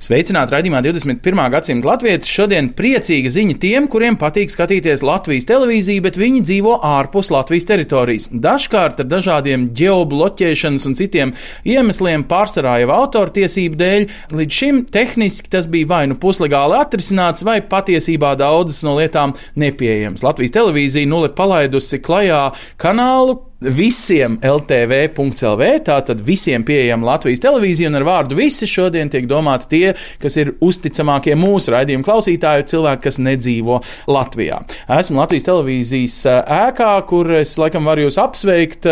Sveicināti 0.00 0.54
raidījumā 0.54 0.78
21. 0.80 1.40
gadsimta 1.52 1.90
latvieši. 1.90 2.32
Šodien 2.32 2.70
priecīga 2.72 3.28
ziņa 3.34 3.56
tiem, 3.60 3.88
kuriem 3.92 4.16
patīk 4.16 4.48
skatīties 4.48 5.02
Latvijas 5.04 5.44
televīziju, 5.50 6.00
bet 6.06 6.16
viņi 6.16 6.40
dzīvo 6.48 6.78
ārpus 6.88 7.28
Latvijas 7.34 7.68
teritorijas. 7.68 8.30
Dažkārt 8.32 9.02
ar 9.04 9.10
dažādiem 9.10 9.66
ģeobloķēšanas 9.76 10.88
un 10.88 10.96
citiem 10.96 11.34
iemesliem, 11.68 12.24
pārsvarā 12.30 12.78
jau 12.80 12.94
autortiesību 12.96 13.76
dēļ, 13.82 14.08
līdz 14.40 14.62
šim 14.62 14.80
tehniski 14.88 15.52
tas 15.52 15.68
bija 15.68 15.92
vai 15.92 16.00
nu 16.08 16.16
puslegāli 16.22 16.80
atrisināts, 16.80 17.44
vai 17.44 17.58
patiesībā 17.60 18.32
daudzas 18.40 18.80
no 18.88 18.96
lietām 18.96 19.36
nepieejamas. 19.60 20.24
Latvijas 20.24 20.56
televīzija 20.56 21.12
nulle 21.12 21.28
palaidusi 21.36 22.00
klajā 22.00 22.46
kanālu, 22.80 23.36
visiem 23.60 24.38
LTV.CLV, 24.40 25.66
tātad 25.84 26.20
visiem 26.24 26.64
pieejama 26.64 27.12
Latvijas 27.12 27.42
televīzija, 27.44 27.90
un 27.90 27.98
ar 27.98 28.06
vārdu 28.08 28.38
visi 28.38 28.64
šodien 28.68 29.10
tiek 29.12 29.26
domāti 29.28 29.68
tie, 29.74 29.82
kas 30.20 30.38
ir 30.40 30.54
uzticamākie 30.64 31.36
mūsu 31.36 31.74
raidījuma 31.74 32.06
klausītāji, 32.06 32.68
cilvēki, 32.72 33.02
kas 33.04 33.20
nedzīvo 33.20 33.80
Latvijā. 34.08 34.62
Esmu 34.96 35.20
Latvijas 35.20 35.44
televīzijas 35.48 36.16
ēkā, 36.40 36.92
kur 37.08 37.28
es 37.40 37.52
laikam 37.60 37.88
varu 37.88 38.06
jūs 38.06 38.16
apsveikt. 38.22 38.88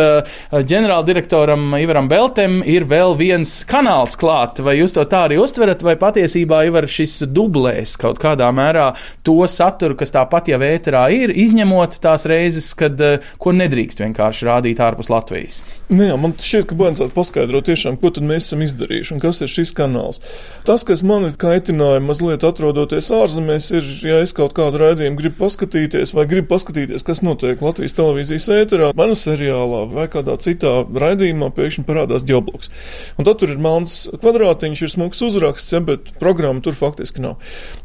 ģenerāldirektoram 0.52 1.72
Ivaram 1.80 2.10
Beltem 2.12 2.60
ir 2.68 2.84
vēl 2.88 3.16
viens 3.16 3.54
kanāls 3.68 4.18
klāt, 4.20 4.60
vai 4.64 4.76
jūs 4.82 4.92
to 4.96 5.06
tā 5.08 5.24
arī 5.30 5.40
uztverat, 5.40 5.82
vai 5.86 5.96
patiesībā 6.00 6.60
Ivar 6.68 6.88
šis 6.92 7.22
dublēs 7.32 7.96
kaut 8.00 8.20
kādā 8.20 8.50
mērā 8.52 8.90
to 9.24 9.40
saturu, 9.48 9.96
kas 9.96 10.12
tāpat 10.12 10.52
jau 10.52 10.60
ēterā 10.60 11.08
ir, 11.16 11.32
izņemot 11.32 12.00
tās 12.04 12.28
reizes, 12.28 12.74
kad 12.76 13.00
ko 13.40 13.56
nedrīkst 13.56 14.04
vienkārši 14.04 14.44
rādīt 14.44 14.57
rādīt 14.58 14.82
ārpus 14.82 15.10
Latvijas. 15.12 15.62
Nu 15.88 16.04
jā, 16.04 16.16
man 16.20 16.34
šķiet, 16.36 16.68
ka 16.68 16.76
vajadzētu 16.78 17.14
paskaidrot 17.14 17.68
tiešām, 17.68 17.96
ko 18.00 18.10
tad 18.14 18.26
mēs 18.26 18.48
esam 18.48 18.62
izdarījuši 18.66 19.14
un 19.14 19.22
kas 19.22 19.40
ir 19.44 19.50
šis 19.52 19.72
kanāls. 19.76 20.20
Tas, 20.68 20.84
kas 20.88 21.02
man 21.06 21.30
kaitināja 21.38 22.02
mazliet 22.04 22.44
atrodoties 22.46 23.10
ārzemēs, 23.14 23.70
ir, 23.78 23.88
ja 24.04 24.20
es 24.24 24.34
kaut 24.36 24.54
kādu 24.58 24.80
raidījumu 24.82 25.20
gribu 25.20 25.38
paskatīties 25.44 26.12
vai 26.16 26.26
gribu 26.30 26.50
paskatīties, 26.52 27.06
kas 27.06 27.22
notiek 27.24 27.62
Latvijas 27.64 27.96
televīzijas 27.96 28.48
ēterā, 28.58 28.90
manu 28.98 29.16
seriālā 29.18 29.84
vai 29.92 30.08
kādā 30.12 30.36
citā 30.42 30.74
raidījumā 30.88 31.50
pēkšņi 31.56 31.86
parādās 31.88 32.26
ģeobloks. 32.28 32.72
Un 33.18 33.28
tad 33.28 33.40
tur 33.40 33.54
ir 33.54 33.62
melns 33.62 33.96
kvadrātiņš, 34.12 34.84
ir 34.84 34.94
smuks 34.94 35.22
uzraksts, 35.24 35.74
ja, 35.74 35.82
bet 35.84 36.12
programma 36.20 36.64
tur 36.64 36.76
faktiski 36.78 37.24
nav. 37.24 37.38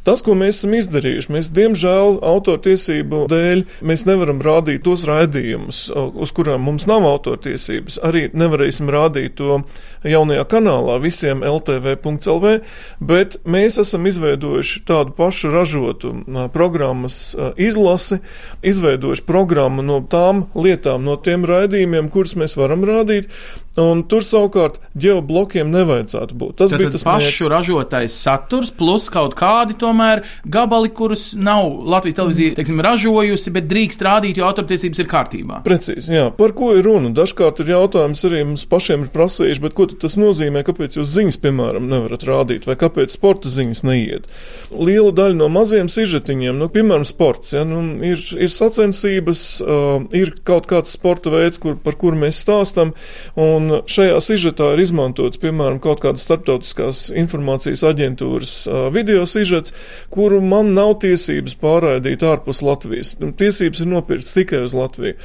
Tas, 0.07 0.23
ko 0.25 0.35
mēs 0.37 0.59
esam 0.59 0.75
izdarījuši, 0.77 1.31
mēs 1.33 1.51
diemžēl 1.55 2.19
autortiesību 2.33 3.25
dēļ 3.31 3.63
mēs 3.85 4.05
nevaram 4.09 4.41
rādīt 4.43 4.83
tos 4.87 5.05
raidījumus, 5.07 5.85
uz 5.93 6.33
kurām 6.35 6.62
mums 6.63 6.87
nav 6.89 7.05
autortiesības, 7.07 7.99
arī 8.05 8.25
nevarēsim 8.33 8.91
rādīt 8.93 9.37
to 9.39 9.61
jaunajā 10.07 10.45
kanālā 10.51 10.99
visiem 11.03 11.43
LTV.CLV, 11.47 12.55
bet 13.03 13.37
mēs 13.45 13.79
esam 13.83 14.07
izveidojuši 14.09 14.83
tādu 14.89 15.15
pašu 15.17 15.51
ražotu 15.53 16.13
programmas 16.53 17.35
izlasi, 17.57 18.19
izveidojuši 18.65 19.27
programmu 19.27 19.85
no 19.85 20.01
tām 20.09 20.47
lietām, 20.55 21.03
no 21.05 21.17
tiem 21.19 21.45
raidījumiem, 21.49 22.11
kurus 22.13 22.37
mēs 22.39 22.57
varam 22.59 22.85
rādīt, 22.87 23.29
Un 23.73 24.03
tur 24.05 24.21
savukārt 24.21 24.75
ģeoblokiem 25.01 25.71
nevajadzētu 25.73 26.35
būt. 26.37 26.57
Tas 26.61 26.69
Tad 26.69 26.77
bija 26.77 26.91
tas 26.93 27.05
pašu 27.07 27.25
mērķis. 27.25 27.47
ražotais 27.49 28.17
saturs, 28.21 28.69
plus 28.69 29.07
kaut 29.09 29.33
kādi 29.33 29.73
tomēr 29.81 30.21
gabali, 30.45 30.91
kurus 30.93 31.31
nav 31.33 31.71
Latvijas 31.81 32.19
televīzija 32.19 32.57
teiksim, 32.59 32.83
ražojusi, 32.85 33.53
bet 33.55 33.65
drīkst 33.71 34.05
rādīt, 34.05 34.37
jo 34.37 34.45
autortiesības 34.45 35.01
ir 35.01 35.09
kārtībā. 35.09 35.63
Precīzi, 35.65 36.13
jā. 36.13 36.27
Par 36.37 36.52
ko 36.55 36.71
ir 36.77 36.85
runa? 36.87 37.11
Dažkārt 37.15 37.61
ir 37.63 37.73
jautājums 37.73 38.23
arī 38.27 38.43
mums 38.47 38.65
pašiem 38.69 39.05
ir 39.05 39.11
prasījuši, 39.13 39.61
bet 39.63 39.75
ko 39.77 39.87
tas 39.89 40.15
nozīmē, 40.21 40.63
kāpēc 40.65 40.97
jūs 40.99 41.11
ziņas, 41.13 41.37
piemēram, 41.43 41.87
nevarat 41.91 42.25
rādīt, 42.27 42.67
vai 42.69 42.75
kāpēc 42.79 43.15
sporta 43.15 43.51
ziņas 43.53 43.83
neiet? 43.87 44.29
Liela 44.73 45.11
daļa 45.15 45.37
no 45.39 45.49
maziem 45.53 45.89
sižetiņiem, 45.91 46.57
nu, 46.61 46.69
piemēram, 46.73 47.05
sports, 47.07 47.53
ja, 47.57 47.63
nu, 47.67 47.81
ir, 48.05 48.21
ir 48.37 48.53
sacensības, 48.53 49.43
uh, 49.63 50.05
ir 50.15 50.33
kaut 50.47 50.69
kāds 50.71 50.95
sporta 50.95 51.33
veids, 51.33 51.61
kur, 51.63 51.77
par 51.83 51.97
kuru 51.99 52.21
mēs 52.23 52.41
stāstam, 52.45 52.93
un 53.39 53.81
šajā 53.89 54.19
sižetā 54.23 54.73
ir 54.73 54.83
izmantots, 54.85 55.41
piemēram, 55.43 55.81
kaut 55.83 56.03
kādas 56.05 56.25
starptautiskās 56.27 57.05
informācijas 57.23 57.85
aģentūras 57.91 58.55
uh, 58.67 58.87
video 58.93 59.27
sižets, 59.29 59.75
kuru 60.13 60.41
man 60.43 60.73
nav 60.77 60.97
tiesības 61.03 61.57
pārraidīt 61.61 62.25
ārpus 62.27 62.63
Latvijas. 62.65 63.15
Tiesības 63.19 63.83
ir 63.83 63.91
nopirktas 63.91 64.37
tikai 64.37 64.63
uz 64.67 64.75
Latviju. 64.77 65.17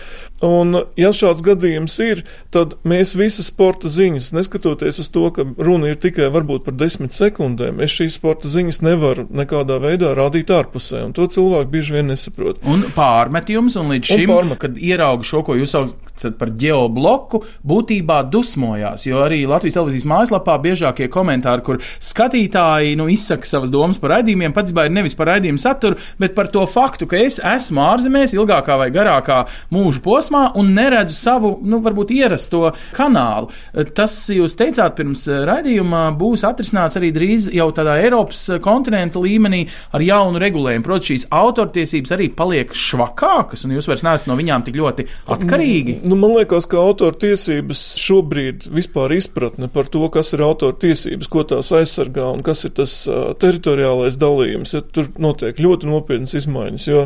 Un, 0.44 0.84
ja 0.94 1.08
šāds 1.10 1.42
gadījums 1.42 1.96
ir, 2.04 2.20
tad 2.54 2.76
mēs 2.86 3.16
visas 3.18 3.48
sporta 3.50 3.90
ziņas, 3.90 4.28
neskatoties 4.36 5.00
uz 5.02 5.08
to, 5.10 5.24
ka 5.34 5.42
runa 5.58 5.90
ir 5.90 5.98
tikai 5.98 6.28
varbūt 6.30 6.62
par 6.68 6.76
desmit 6.78 7.16
sekundēm, 7.16 7.80
es 7.82 7.96
šīs 7.96 8.20
sporta 8.20 8.46
ziņas 8.52 8.78
nevaru 8.86 9.24
nekādā 9.34 9.80
veidā 9.82 10.12
rādīt 10.14 10.52
ārpusē, 10.54 11.02
un 11.08 11.16
to 11.16 11.26
cilvēki 11.26 11.72
bieži 11.72 11.96
vien 11.96 12.12
nesaprot. 12.12 12.62
Un 12.70 12.86
pārmet 12.94 13.50
jums, 13.50 13.74
un 13.82 13.90
līdz 13.90 14.12
Un 14.14 14.20
šim, 14.22 14.30
pārmet. 14.30 14.60
kad 14.62 14.78
ierauga 14.78 15.26
šo, 15.26 15.42
ko 15.42 15.58
jūs 15.58 15.74
saucat 15.74 16.07
par 16.38 16.52
ģeobloku, 16.58 17.42
būtībā 17.68 18.20
dusmojās, 18.32 19.06
jo 19.08 19.22
arī 19.24 19.42
Latvijas 19.48 19.78
televīzijas 19.78 20.06
mājaslapā 20.08 20.56
biežākie 20.64 21.08
komentāri, 21.12 21.64
kur 21.66 21.80
skatītāji 21.82 22.96
nu, 22.98 23.08
izsaka 23.12 23.48
savas 23.48 23.72
domas 23.72 24.00
par 24.02 24.16
raidījumiem, 24.16 24.54
pats 24.56 24.74
ir 24.74 24.92
nevis 24.94 25.16
par 25.18 25.32
raidījumu 25.32 25.60
saturu, 25.62 25.98
bet 26.20 26.34
par 26.36 26.50
to 26.52 26.64
faktu, 26.68 27.08
ka 27.10 27.20
es 27.20 27.38
esmu 27.38 27.82
ārzemēs 27.84 28.34
ilgākā 28.36 28.78
vai 28.80 28.90
garākā 28.94 29.44
mūža 29.74 30.02
posmā 30.04 30.44
un 30.58 30.72
neredzu 30.76 31.16
savu, 31.16 31.54
nu, 31.62 31.80
varbūt 31.84 32.12
ierasto 32.16 32.72
kanālu. 32.96 33.52
Tas, 33.96 34.14
jūs 34.32 34.56
teicāt, 34.58 34.96
pirms 34.98 35.26
raidījuma 35.48 36.08
būs 36.18 36.44
atrisināts 36.48 36.98
arī 37.00 37.12
drīz 37.14 37.48
jau 37.54 37.68
tādā 37.76 37.98
Eiropas 38.02 38.44
kontinenta 38.64 39.20
līmenī 39.22 39.64
ar 39.94 40.04
jaunu 40.04 40.40
regulējumu. 40.42 40.86
Protams, 40.86 41.08
šīs 41.08 41.28
autortiesības 41.34 42.14
arī 42.16 42.28
paliek 42.34 42.72
švakākas, 42.74 43.64
un 43.66 43.76
jūs 43.76 43.88
vairs 43.90 44.04
neesat 44.06 44.30
no 44.30 44.36
viņām 44.38 44.66
tik 44.66 44.78
ļoti 44.78 45.06
atkarīgi. 45.34 45.98
Nu, 46.08 46.16
man 46.16 46.32
liekas, 46.32 46.64
ka 46.64 46.78
autortiesības 46.80 47.80
šobrīd 48.00 48.64
vispār 48.72 49.12
izpratne 49.12 49.66
par 49.68 49.90
to, 49.92 50.06
kas 50.08 50.30
ir 50.32 50.40
autortiesības, 50.46 51.28
ko 51.28 51.42
tās 51.44 51.68
aizsargā 51.76 52.30
un 52.32 52.40
kas 52.46 52.64
ir 52.64 52.72
tas 52.78 52.92
uh, 53.10 53.34
teritoriālais 53.36 54.16
dalījums, 54.16 54.72
ja 54.72 54.80
tur 54.80 55.10
notiek 55.20 55.60
ļoti 55.60 55.90
nopietnas 55.90 56.32
izmaiņas, 56.38 56.86
jo 56.88 57.02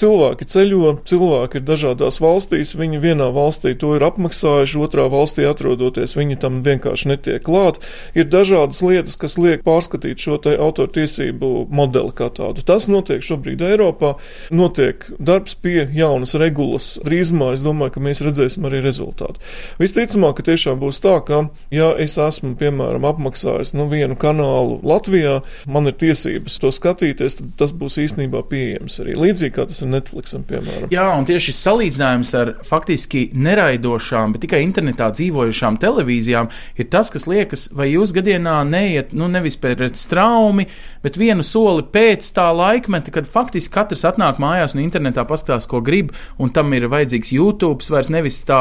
cilvēki 0.00 0.48
ceļo, 0.48 0.92
cilvēki 1.04 1.60
ir 1.60 1.66
dažādās 1.68 2.16
valstīs, 2.24 2.72
viņi 2.80 3.02
vienā 3.02 3.26
valstī 3.34 3.74
to 3.76 3.92
ir 3.98 4.06
apmaksājuši, 4.08 4.80
otrā 4.86 5.04
valstī 5.12 5.44
atrodoties, 5.50 6.16
viņi 6.16 6.40
tam 6.46 6.62
vienkārši 6.64 7.12
netiek 7.12 7.44
klāt. 7.44 7.82
Ir 8.16 8.30
dažādas 8.32 8.80
lietas, 8.86 9.18
kas 9.20 9.36
liek 9.42 9.66
pārskatīt 9.68 10.22
šo 10.22 10.40
te 10.40 10.56
autortiesību 10.56 11.66
modeli 11.68 12.16
kā 12.16 12.30
tādu. 12.32 12.64
Tas 12.64 12.88
notiek 12.88 13.20
šobrīd 13.20 13.66
Eiropā, 13.68 14.14
notiek 14.48 15.04
darbs 15.20 15.60
pie 15.60 15.82
jaunas 15.92 16.38
regulas. 16.40 16.94
Drīzumā 17.04 17.52
es 17.52 17.66
domāju, 17.66 17.98
ka 17.98 18.06
mēs 18.08 18.24
redzēsim 18.24 18.44
arī 18.54 18.82
rezultātu. 18.84 19.42
Visticamāk, 19.80 20.38
ka 20.38 20.46
tiešām 20.50 20.78
būs 20.82 21.02
tā, 21.02 21.16
ka, 21.26 21.42
ja 21.74 21.90
es 22.02 22.16
esmu, 22.20 22.54
piemēram, 22.60 23.06
apmaksājis 23.08 23.74
nu, 23.76 23.88
vienu 23.90 24.16
kanālu 24.20 24.78
Latvijā, 24.86 25.40
man 25.66 25.90
ir 25.90 25.96
tiesības 25.98 26.60
to 26.62 26.70
skatīties, 26.74 27.40
tad 27.40 27.52
tas 27.60 27.74
būs 27.76 27.98
īstenībā 28.04 28.44
pieejams 28.50 29.00
arī 29.02 29.16
līdzīgi 29.18 29.56
kā 29.56 29.66
tas 29.68 29.82
ir 29.82 29.90
Netflixam, 29.92 30.44
piemēram. 30.46 30.90
Jā, 30.92 31.06
un 31.16 31.26
tieši 31.28 31.50
šis 31.50 31.62
salīdzinājums 31.66 32.32
ar 32.38 32.52
faktiski 32.66 33.26
neraidošām, 33.36 34.34
bet 34.34 34.44
tikai 34.46 34.62
internetā 34.64 35.08
dzīvojušām 35.14 35.78
televīzijām 35.82 36.50
ir 36.76 36.90
tas, 36.92 37.10
kas 37.14 37.26
liekas, 37.30 37.68
vai 37.76 37.90
jūs 37.92 38.12
gadienā 38.16 38.58
neiet, 38.68 39.14
nu, 39.16 39.28
nevis 39.32 39.58
pēc 39.60 39.84
straumi, 39.96 40.66
bet 41.04 41.18
vienu 41.20 41.44
soli 41.46 41.84
pēc 41.92 42.28
tā 42.36 42.48
laikmeta, 42.56 43.14
kad 43.14 43.28
faktiski 43.30 43.74
katrs 43.76 44.04
atnāk 44.08 44.40
mājās 44.42 44.74
un 44.74 44.82
internetā 44.82 45.24
paskatās, 45.28 45.68
ko 45.70 45.80
grib, 45.84 46.12
un 46.42 46.50
tam 46.50 46.74
ir 46.76 46.88
vajadzīgs 46.90 47.32
YouTube, 47.36 47.86
vairs 47.92 48.10
nevis 48.10 48.25
tā 48.46 48.60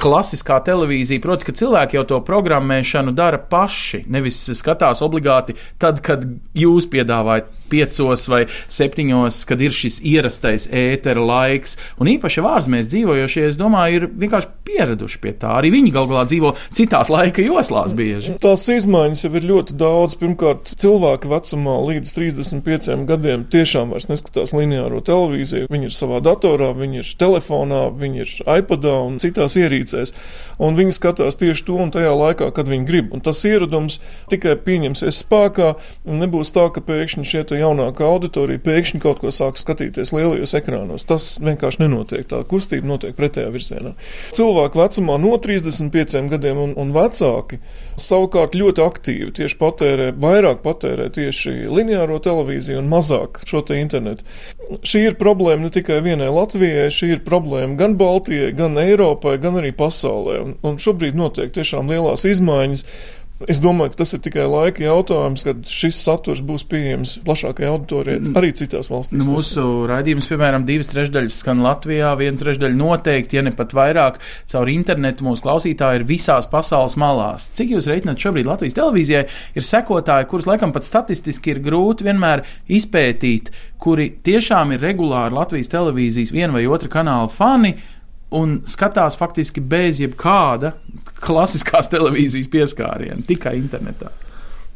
klasiskā 0.00 0.60
televīzija, 0.64 1.22
proti, 1.24 1.48
ka 1.48 1.56
cilvēki 1.56 1.96
jau 1.98 2.04
to 2.08 2.20
programmēšanu 2.26 3.14
dara 3.16 3.40
paši, 3.40 4.04
nevis 4.12 4.42
skatās 4.58 5.00
obligāti 5.04 5.56
tad, 5.80 6.02
kad 6.04 6.26
jūs 6.56 6.88
piedāvājat 6.92 7.48
piecos 7.70 8.26
vai 8.30 8.44
septiņos, 8.50 9.44
kad 9.48 9.62
ir 9.62 9.74
šis 9.74 10.00
ierastais 10.06 10.66
ētera 10.74 11.22
laiks. 11.22 11.76
Un 12.02 12.10
īpaši 12.10 12.42
ārzemēs 12.42 12.90
dzīvojošie, 12.90 13.46
es 13.50 13.58
domāju, 13.60 14.00
ir 14.00 14.06
vienkārši 14.24 14.50
pieraduši 14.66 15.20
pie 15.22 15.34
tā. 15.40 15.54
Arī 15.60 15.72
viņi 15.74 15.94
gal 15.94 16.08
galā 16.10 16.26
dzīvo 16.28 16.52
citās 16.76 17.10
laika 17.12 17.44
joslās 17.44 17.94
bieži. 17.96 18.36
Tās 18.42 18.66
izmaiņas 18.74 19.24
jau 19.26 19.32
ir 19.38 19.48
ļoti 19.52 19.78
daudz. 19.80 20.18
Pirmkārt, 20.20 20.74
cilvēki 20.82 21.30
vecumā 21.30 21.76
līdz 21.86 22.14
35 22.16 23.06
gadiem 23.08 23.46
tiešām 23.50 23.94
vairs 23.94 24.10
neskatās 24.10 24.54
lineāro 24.56 25.00
televīziju. 25.06 25.70
Viņi 25.70 25.90
ir 25.90 25.94
savā 25.94 26.20
datorā, 26.24 26.72
viņi 26.76 27.02
ir 27.04 27.14
telefonā, 27.20 27.86
viņi 27.94 28.24
ir 28.24 28.34
iPadā 28.58 28.96
un 29.06 29.20
citās 29.22 29.56
ierīcēs. 29.56 29.69
Un 30.60 30.76
viņi 30.76 30.92
skatās 30.96 31.38
tieši 31.40 31.64
to 31.68 31.78
un 31.80 31.92
tajā 31.94 32.12
laikā, 32.12 32.50
kad 32.56 32.68
viņi 32.68 32.86
grib. 32.88 33.12
Un 33.16 33.22
tas 33.24 33.40
ieradums 33.48 34.00
tikai 34.32 34.56
pieņemsies 34.60 35.22
spēkā. 35.24 35.72
Nebūs 36.04 36.52
tā, 36.56 36.66
ka 36.74 36.82
pēkšņi 36.84 37.26
šie 37.26 37.44
jaunākā 37.60 38.04
auditorija 38.06 38.62
pēkšņi 38.66 39.00
kaut 39.02 39.22
ko 39.22 39.32
sāk 39.34 39.60
skatīties 39.60 40.12
lielajos 40.16 40.54
ekrānos. 40.58 41.06
Tas 41.08 41.32
vienkārši 41.40 41.84
nenotiek. 41.84 42.26
Tā 42.28 42.42
kustība 42.48 42.92
notiek 42.92 43.16
pretējā 43.16 43.48
virzienā. 43.54 43.94
Cilvēki 44.36 44.82
vecumā 44.82 45.16
no 45.22 45.36
35 45.40 46.28
gadiem 46.34 46.60
un, 46.66 46.76
un 46.80 46.92
vecāki 46.96 47.60
savukārt 48.00 48.56
ļoti 48.58 48.82
aktīvi 48.84 49.30
tieši 49.36 49.58
patērē, 49.60 50.08
vairāk 50.20 50.62
patērē 50.64 51.08
tieši 51.14 51.68
lineāro 51.70 52.18
televīziju 52.22 52.80
un 52.80 52.90
mazāk 52.90 53.42
šo 53.48 53.62
te 53.66 53.78
internetu. 53.80 54.26
Šī 54.86 55.04
ir 55.08 55.18
problēma 55.20 55.66
ne 55.66 55.70
tikai 55.74 56.00
vienai 56.04 56.30
Latvijai, 56.32 56.88
šī 56.94 57.12
ir 57.16 57.22
problēma 57.26 57.78
gan 57.80 57.96
Baltijai, 58.00 58.52
gan 58.56 58.78
Eiropai, 58.80 59.36
gan 59.42 59.58
arī 59.60 59.72
pasaulē. 59.76 60.36
Un, 60.44 60.52
un 60.66 60.78
šobrīd 60.82 61.18
notiek 61.18 61.52
tiešām 61.54 61.90
lielās 61.90 62.26
izmaiņas. 62.28 62.86
Es 63.48 63.60
domāju, 63.64 63.94
ka 63.94 64.02
tas 64.02 64.10
ir 64.12 64.20
tikai 64.20 64.44
laika 64.44 64.82
jautājums, 64.84 65.46
kad 65.48 65.60
šis 65.64 65.96
saturs 66.04 66.42
būs 66.44 66.66
pieejams 66.68 67.14
plašākai 67.24 67.68
auditorijai 67.70 68.34
arī 68.36 68.50
citās 68.56 68.90
valstīs. 68.92 69.22
Nu, 69.22 69.38
mūsu 69.38 69.64
raidījums, 69.88 70.26
piemēram, 70.28 70.66
divas 70.68 70.90
trešdaļas 70.92 71.38
skan 71.40 71.62
Latvijā, 71.64 72.10
viena 72.20 72.36
trešdaļa 72.40 72.76
noteikti, 72.76 73.38
ja 73.38 73.44
ne 73.46 73.54
pat 73.56 73.72
vairāk, 73.76 74.18
caur 74.50 74.68
internetu 74.72 75.24
mūsu 75.24 75.46
klausītāji 75.46 76.02
ir 76.02 76.04
visās 76.10 76.50
pasaules 76.52 76.98
malās. 77.00 77.48
Cik 77.56 77.72
jūs 77.76 77.88
reiķināt 77.88 78.20
šobrīd 78.20 78.50
Latvijas 78.50 78.76
televīzijai 78.76 79.22
ir 79.56 79.68
sekotāji, 79.70 80.28
kurus 80.28 80.50
laikam 80.50 80.74
pat 80.76 80.84
statistiski 80.84 81.54
ir 81.54 81.62
grūti 81.64 82.10
vienmēr 82.10 82.44
izpētīt, 82.68 83.54
kuri 83.80 84.10
tiešām 84.20 84.76
ir 84.76 84.84
regulāri 84.84 85.38
Latvijas 85.38 85.72
televīzijas 85.72 86.34
viena 86.36 86.58
vai 86.58 86.68
otra 86.68 86.92
kanāla 86.92 87.32
fani 87.32 87.72
un 88.36 88.60
skatās 88.68 89.16
faktiski 89.18 89.60
bez 89.60 90.00
jebkāda 90.02 90.74
klasiskās 91.20 91.90
televīzijas 91.92 92.50
pieskāriena, 92.52 93.22
tikai 93.26 93.56
internetā. 93.58 94.12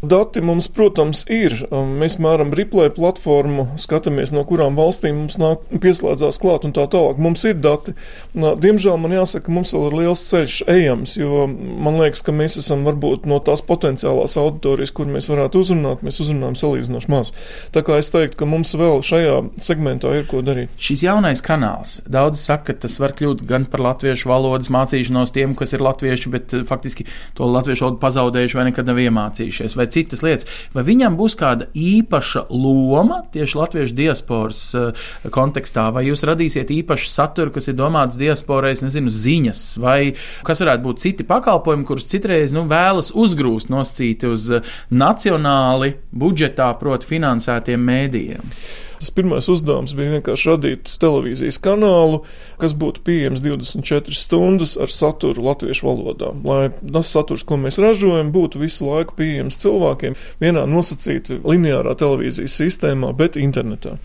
Dati 0.05 0.43
mums, 0.45 0.69
protams, 0.69 1.25
ir. 1.33 1.57
Um, 1.71 1.95
mēs 2.01 2.19
mēram 2.23 2.53
Ripley 2.57 2.91
platformu, 2.95 3.67
skatāmies, 3.81 4.35
no 4.35 4.45
kurām 4.49 4.77
valstīm 4.79 5.23
mums 5.23 5.39
nāk 5.41 5.65
pieslēdzās 5.83 6.41
klāt 6.43 6.67
un 6.69 6.75
tā 6.77 6.85
tālāk. 6.91 7.21
Mums 7.23 7.45
ir 7.49 7.57
dati. 7.63 7.95
Diemžēl 8.35 8.99
man 9.01 9.15
jāsaka, 9.17 9.53
mums 9.55 9.73
vēl 9.75 9.89
ir 9.89 9.99
liels 10.03 10.25
ceļš 10.29 10.59
ejams, 10.71 11.17
jo 11.19 11.47
man 11.49 12.01
liekas, 12.03 12.25
ka 12.27 12.35
mēs 12.37 12.59
esam 12.61 12.85
varbūt 12.87 13.29
no 13.31 13.39
tās 13.45 13.65
potenciālās 13.65 14.37
auditorijas, 14.41 14.93
kur 14.95 15.09
mēs 15.11 15.31
varētu 15.33 15.63
uzrunāt, 15.65 16.05
mēs 16.07 16.21
uzrunājam 16.25 16.59
salīdzinoši 16.61 17.13
maz. 17.13 17.33
Tā 17.75 17.85
kā 17.87 17.99
es 18.03 18.13
teiktu, 18.15 18.39
ka 18.43 18.49
mums 18.51 18.75
vēl 18.79 19.01
šajā 19.07 19.39
segmentā 19.65 20.13
ir 20.19 20.29
ko 20.31 20.43
darīt. 20.45 20.75
Šis 20.81 21.07
jaunais 21.07 21.43
kanāls, 21.45 21.99
daudz 22.11 22.43
saka, 22.43 22.73
ka 22.75 22.85
tas 22.85 22.99
var 23.01 23.15
kļūt 23.17 23.45
gan 23.49 23.67
par 23.71 23.83
latviešu 23.85 24.29
valodas 24.31 24.71
mācīšanos 24.75 25.33
tiem, 25.35 25.57
kas 25.59 25.75
ir 25.77 25.85
latvieši, 25.85 26.31
bet 26.33 26.55
eh, 26.57 26.65
faktiski 26.69 27.07
to 27.37 27.49
latviešu 27.49 27.87
valodu 27.87 28.01
pazaudējuši 28.03 28.59
vai 28.59 28.69
nekad 28.71 28.89
nav 28.89 29.01
iemācījušies. 29.03 29.77
Vai 29.79 29.89
citas 29.95 30.25
lietas, 30.25 30.49
vai 30.75 30.85
viņam 30.87 31.17
būs 31.19 31.37
kāda 31.41 31.69
īpaša 31.75 32.47
loma 32.51 33.23
tieši 33.35 33.59
latviešu 33.61 33.97
diasporas 33.99 34.63
uh, 34.79 35.07
kontekstā, 35.35 35.89
vai 35.95 36.07
jūs 36.09 36.27
radīsiet 36.29 36.73
īpašu 36.75 37.11
saturu, 37.13 37.55
kas 37.55 37.71
ir 37.71 37.79
domāts 37.79 38.19
diasporai, 38.21 38.75
nezinu, 38.85 39.13
ziņas, 39.13 39.65
vai 39.83 39.99
kas 40.47 40.65
varētu 40.65 40.87
būt 40.87 41.05
citi 41.05 41.29
pakalpojumi, 41.29 41.87
kurus 41.89 42.09
citreiz 42.11 42.55
nu, 42.57 42.67
vēlas 42.71 43.13
uzgrūst 43.15 43.73
noscīti 43.73 44.31
uz 44.31 44.49
uh, 44.59 44.75
nacionāli 44.91 45.95
budžetā, 46.15 46.73
proti, 46.81 47.15
finansētiem 47.15 47.87
mēdījiem. 47.91 48.57
Tas 49.05 49.11
pirmais 49.13 49.45
uzdevums 49.53 49.93
bija 49.93 50.15
vienkārši 50.15 50.47
radīt 50.49 50.93
televīzijas 51.03 51.59
kanālu, 51.61 52.23
kas 52.57 52.73
būtu 52.81 53.03
pieejams 53.05 53.43
24 53.45 54.17
stundas 54.17 54.79
ar 54.81 54.89
saturu 54.89 55.45
latviešu 55.45 55.85
valodā. 55.85 56.31
Lai 56.41 56.71
tas 56.81 57.11
saturs, 57.13 57.45
ko 57.45 57.59
mēs 57.61 57.77
ražojam, 57.85 58.31
būtu 58.33 58.63
visu 58.63 58.89
laiku 58.89 59.13
pieejams 59.19 59.61
cilvēkiem 59.61 60.17
vienā 60.41 60.65
nosacīta 60.73 61.37
lineārā 61.45 61.93
televīzijas 62.01 62.57
sistēmā, 62.63 63.13
bet 63.19 63.37
internetā. 63.37 63.99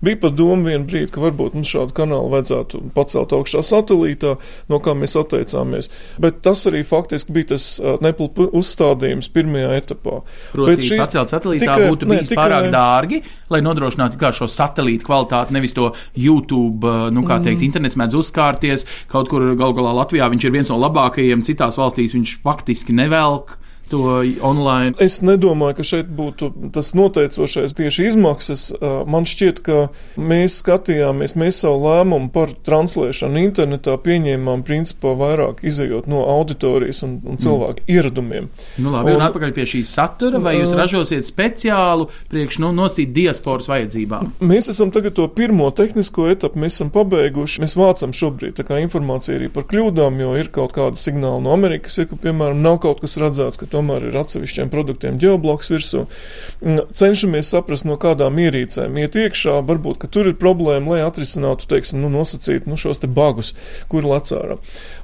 Bija 0.00 0.22
pat 0.24 0.38
doma 0.40 0.70
vienu 0.70 0.88
brīdi, 0.88 1.10
ka 1.12 1.20
varbūt 1.26 1.56
mums 1.56 1.68
šādu 1.72 1.92
kanālu 1.96 2.32
vajadzētu 2.32 2.80
pacelt 2.96 3.36
augšā 3.36 3.60
satelītā, 3.64 4.34
no 4.72 4.80
kā 4.80 4.96
mēs 4.96 5.16
atteicāmies. 5.20 5.90
Bet 6.20 6.40
tas 6.44 6.64
arī 6.68 6.80
faktiski 6.88 7.36
bija 7.36 7.52
tas 7.52 7.68
nepilnu 8.04 8.48
uzstādījums 8.56 9.28
pirmajā 9.36 9.76
etapā. 9.82 10.22
Proti, 10.52 10.88
šīs, 10.90 11.00
pacelt 11.04 11.32
satelītā 11.32 11.68
tikai, 11.68 11.88
būtu 11.92 12.08
bijis 12.08 12.32
ne, 12.32 12.40
pārāk 12.40 12.68
ne, 12.68 12.74
dārgi, 12.74 13.22
lai 13.52 13.62
nodrošinātu 13.64 14.20
kā 14.20 14.32
šo 14.46 14.52
satelītu 14.54 15.06
kvalitāti, 15.06 15.54
nevis 15.56 15.74
to 15.76 15.90
YouTube, 16.14 16.86
nu 17.12 17.26
kā 17.26 17.40
teikt, 17.42 17.60
mm. 17.60 17.66
internets 17.68 17.98
mēdz 17.98 18.18
uzkārties, 18.22 18.86
kaut 19.10 19.30
kur 19.32 19.44
gal 19.58 19.74
galā 19.76 19.94
Latvijā 20.00 20.30
viņš 20.32 20.46
ir 20.48 20.54
viens 20.54 20.72
no 20.72 20.80
labākajiem, 20.80 21.44
citās 21.46 21.78
valstīs 21.80 22.14
viņš 22.16 22.38
faktiski 22.46 22.96
nevelk 22.96 23.58
to 23.90 24.22
online. 24.44 24.94
Es 25.02 25.20
nedomāju, 25.24 25.78
ka 25.78 25.86
šeit 25.86 26.10
būtu 26.16 26.50
tas 26.74 26.92
noteicošais 26.96 27.74
tieši 27.76 28.08
izmaksas. 28.10 28.68
Man 29.08 29.26
šķiet, 29.28 29.62
ka 29.66 29.86
mēs 30.18 30.60
skatījāmies, 30.62 31.36
mēs 31.38 31.60
savu 31.62 31.86
lēmumu 31.86 32.30
par 32.34 32.52
translēšanu 32.66 33.42
internetā 33.44 33.96
pieņēmām 34.02 34.64
principā 34.66 35.14
vairāk 35.18 35.62
izējot 35.66 36.08
no 36.10 36.24
auditorijas 36.36 37.02
un, 37.06 37.18
un 37.26 37.40
cilvēku 37.42 37.84
mm. 37.84 37.94
ieradumiem. 37.96 38.50
Nu 38.82 38.94
labi, 38.94 39.12
un, 39.12 39.20
un 39.20 39.26
atpakaļ 39.28 39.54
pie 39.56 39.68
šī 39.74 39.82
satura, 39.86 40.40
vai 40.42 40.56
jūs 40.58 40.74
ražosiet 40.76 41.28
speciālu 41.28 42.08
priekš 42.32 42.60
nu, 42.64 42.72
nosīt 42.76 43.14
diasporas 43.16 43.70
vajadzībām? 43.70 44.34
Mēs 44.46 44.70
esam 44.72 44.92
tagad 44.94 45.16
to 45.18 45.28
pirmo 45.32 45.68
tehnisko 45.74 46.28
etapu, 46.32 46.60
mēs 46.62 46.78
esam 46.78 46.92
pabeiguši. 46.94 47.62
Mēs 47.62 47.76
vācam 47.78 48.14
šobrīd 48.16 48.64
informāciju 48.66 49.38
arī 49.38 49.48
par 49.52 49.66
kļūdām, 49.70 50.18
jo 50.22 50.34
ir 50.38 50.50
kaut 50.54 50.74
kāda 50.76 50.98
signāla 51.00 51.40
no 51.44 51.54
Amerikas, 51.54 51.98
ja, 52.00 52.06
ka, 52.08 52.18
piemēram, 52.20 52.60
nav 52.64 52.80
kaut 52.84 53.02
kas 53.04 53.16
redzēts, 53.20 53.60
ka 53.60 53.68
tomēr 53.76 54.08
ir 54.08 54.16
atsevišķiem 54.22 54.72
produktiem 54.72 55.20
ģeobloks 55.20 55.70
virsū. 55.74 56.04
Cenšamies 56.96 57.50
saprast, 57.52 57.86
no 57.88 57.98
kādām 58.00 58.40
ierīcēm 58.40 58.96
iet 59.02 59.18
iekšā, 59.20 59.58
varbūt, 59.68 60.00
ka 60.02 60.10
tur 60.12 60.30
ir 60.30 60.38
problēma, 60.40 60.94
lai 60.94 61.04
atrisinātu, 61.04 61.68
teiksim, 61.70 62.00
nu, 62.02 62.10
nosacītu 62.12 62.70
nu, 62.70 62.78
šos 62.80 63.02
te 63.02 63.10
bagus, 63.10 63.52
kur 63.92 64.06
lecārā. 64.08 64.58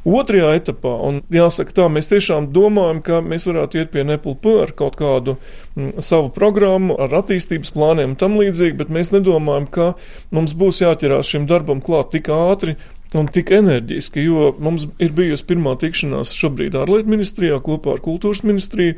Otrajā 0.08 0.54
etapā, 0.58 0.94
un 1.06 1.20
jāsaka 1.32 1.76
tā, 1.76 1.88
mēs 1.92 2.10
tiešām 2.10 2.48
domājam, 2.54 3.02
ka 3.04 3.20
mēs 3.24 3.46
varētu 3.50 3.82
iet 3.82 3.92
pie 3.92 4.06
NPLP 4.06 4.56
ar 4.64 4.72
kaut 4.78 4.96
kādu 5.00 5.36
m, 5.76 5.92
savu 6.02 6.32
programmu, 6.34 6.96
ar 6.98 7.12
attīstības 7.20 7.74
plāniem 7.76 8.14
un 8.14 8.18
tam 8.18 8.38
līdzīgi, 8.40 8.78
bet 8.80 8.90
mēs 8.92 9.12
nedomājam, 9.14 9.68
ka 9.70 9.92
mums 10.34 10.56
būs 10.58 10.82
jāķerās 10.82 11.30
šim 11.34 11.46
darbam 11.50 11.84
klāt 11.84 12.14
tik 12.16 12.32
ātri, 12.34 12.76
un 13.18 13.28
tik 13.32 13.52
enerģiski, 13.54 14.24
jo 14.26 14.50
mums 14.62 14.86
ir 15.02 15.12
bijusi 15.16 15.46
pirmā 15.48 15.74
tikšanās 15.80 16.32
šobrīd 16.38 16.76
ārlietu 16.80 17.12
ministrijā 17.12 17.58
kopā 17.64 17.96
ar 17.96 18.04
kultūras 18.04 18.44
ministriju, 18.46 18.96